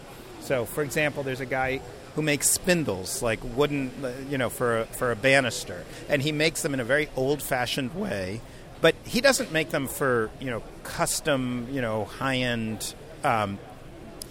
So, 0.48 0.64
for 0.64 0.82
example, 0.82 1.22
there's 1.22 1.40
a 1.40 1.46
guy 1.46 1.82
who 2.14 2.22
makes 2.22 2.48
spindles, 2.48 3.22
like 3.22 3.38
wooden, 3.54 3.90
you 4.30 4.38
know, 4.38 4.48
for 4.48 4.78
a, 4.78 4.84
for 4.86 5.12
a 5.12 5.16
banister, 5.16 5.84
and 6.08 6.22
he 6.22 6.32
makes 6.32 6.62
them 6.62 6.72
in 6.72 6.80
a 6.80 6.84
very 6.84 7.10
old-fashioned 7.16 7.94
way. 7.94 8.40
But 8.80 8.94
he 9.04 9.20
doesn't 9.20 9.52
make 9.52 9.68
them 9.68 9.86
for 9.86 10.30
you 10.40 10.48
know 10.48 10.62
custom, 10.84 11.68
you 11.70 11.82
know, 11.82 12.06
high-end 12.06 12.94
um, 13.24 13.58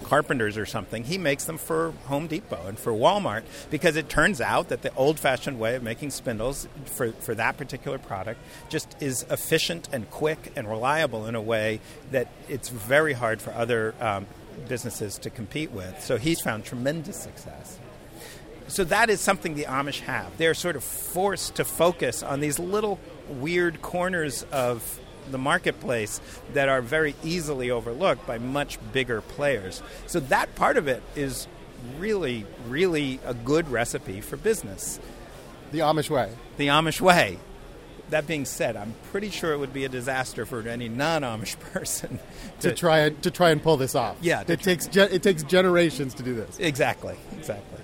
carpenters 0.06 0.58
or 0.58 0.66
something. 0.66 1.04
He 1.04 1.20
makes 1.20 1.46
them 1.46 1.60
for 1.60 1.92
Home 2.08 2.26
Depot 2.26 2.66
and 2.66 2.80
for 2.80 2.92
Walmart 2.92 3.44
because 3.70 3.96
it 3.96 4.10
turns 4.10 4.42
out 4.42 4.70
that 4.70 4.82
the 4.82 4.92
old-fashioned 4.96 5.60
way 5.60 5.76
of 5.76 5.84
making 5.84 6.10
spindles 6.10 6.68
for 6.86 7.12
for 7.12 7.36
that 7.36 7.58
particular 7.58 8.00
product 8.00 8.40
just 8.70 9.00
is 9.00 9.24
efficient 9.30 9.88
and 9.92 10.10
quick 10.10 10.52
and 10.56 10.68
reliable 10.68 11.28
in 11.28 11.36
a 11.36 11.42
way 11.42 11.80
that 12.10 12.28
it's 12.50 12.70
very 12.70 13.14
hard 13.14 13.40
for 13.40 13.52
other 13.52 13.94
um, 14.00 14.26
businesses 14.68 15.18
to 15.20 15.30
compete 15.30 15.72
with. 15.72 16.04
So 16.04 16.18
he's 16.18 16.42
found 16.42 16.66
tremendous 16.66 17.18
success. 17.18 17.80
So 18.68 18.84
that 18.86 19.10
is 19.10 19.22
something 19.22 19.56
the 19.56 19.64
Amish 19.64 20.02
have. 20.02 20.38
They're 20.38 20.54
sort 20.54 20.76
of 20.76 20.84
forced 20.84 21.56
to 21.56 21.66
focus 21.66 22.22
on 22.22 22.42
these 22.42 22.60
little 22.60 23.00
weird 23.30 23.82
corners 23.82 24.46
of 24.52 25.00
the 25.32 25.38
marketplace 25.38 26.22
that 26.54 26.70
are 26.70 26.82
very 26.82 27.16
easily 27.24 27.72
overlooked 27.72 28.26
by 28.26 28.38
much 28.38 28.78
bigger 28.92 29.22
players. 29.22 29.82
So 30.06 30.20
that 30.20 30.54
part 30.56 30.78
of 30.78 30.88
it 30.88 31.02
is 31.16 31.48
really, 31.98 32.46
really 32.68 33.20
a 33.26 33.34
good 33.34 33.70
recipe 33.70 34.22
for 34.22 34.38
business. 34.38 35.00
The 35.72 35.80
Amish 35.80 36.10
way. 36.10 36.32
The 36.58 36.68
Amish 36.68 37.02
way 37.02 37.40
that 38.10 38.28
being 38.28 38.46
said, 38.46 38.76
I'm 38.76 38.94
pretty 39.12 39.30
sure 39.30 39.54
it 39.54 39.58
would 39.58 39.74
be 39.74 39.86
a 39.86 39.90
disaster 39.90 40.46
for 40.46 40.68
any 40.68 40.90
non-Amish 40.90 41.60
person 41.74 42.20
to, 42.62 42.70
to 42.70 42.76
try 42.76 43.00
and 43.00 43.22
to 43.24 43.32
try 43.32 43.52
and 43.52 43.62
pull 43.62 43.78
this 43.78 43.96
off. 43.96 44.18
Yeah, 44.22 44.44
it 44.48 44.62
takes 44.62 44.88
ge- 44.88 44.98
it 44.98 45.24
takes 45.24 45.44
generations 45.44 46.14
to 46.16 46.24
do 46.24 46.34
this. 46.34 46.60
Exactly, 46.60 47.16
exactly. 47.38 47.82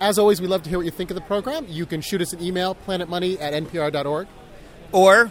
As 0.00 0.18
always, 0.18 0.40
we 0.40 0.46
love 0.46 0.62
to 0.62 0.68
hear 0.70 0.78
what 0.78 0.84
you 0.84 0.92
think 0.92 1.10
of 1.10 1.16
the 1.16 1.22
program. 1.22 1.66
You 1.68 1.84
can 1.84 2.00
shoot 2.00 2.22
us 2.22 2.32
an 2.32 2.40
email, 2.42 2.76
planetmoney 2.86 3.40
at 3.40 3.52
npr.org. 3.52 4.28
Or 4.92 5.30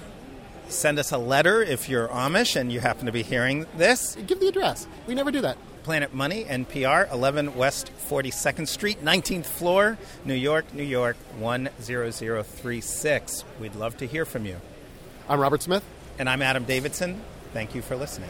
send 0.69 0.99
us 0.99 1.11
a 1.11 1.17
letter 1.17 1.61
if 1.61 1.89
you're 1.89 2.07
Amish 2.07 2.55
and 2.55 2.71
you 2.71 2.79
happen 2.79 3.07
to 3.07 3.11
be 3.11 3.23
hearing 3.23 3.65
this. 3.77 4.15
Give 4.27 4.39
the 4.39 4.47
address. 4.47 4.87
We 5.07 5.15
never 5.15 5.31
do 5.31 5.41
that. 5.41 5.57
Planet 5.83 6.13
Money, 6.13 6.43
NPR, 6.43 7.11
11 7.11 7.55
West 7.55 7.91
42nd 8.09 8.67
Street, 8.67 9.03
19th 9.03 9.45
floor, 9.45 9.97
New 10.25 10.33
York, 10.33 10.73
New 10.73 10.83
York, 10.83 11.15
10036. 11.39 13.45
We'd 13.59 13.75
love 13.75 13.95
to 13.97 14.05
hear 14.05 14.25
from 14.25 14.45
you. 14.45 14.57
I'm 15.29 15.39
Robert 15.39 15.61
Smith. 15.61 15.83
And 16.19 16.29
I'm 16.29 16.41
Adam 16.41 16.65
Davidson. 16.65 17.21
Thank 17.53 17.75
you 17.75 17.81
for 17.81 17.95
listening. 17.95 18.29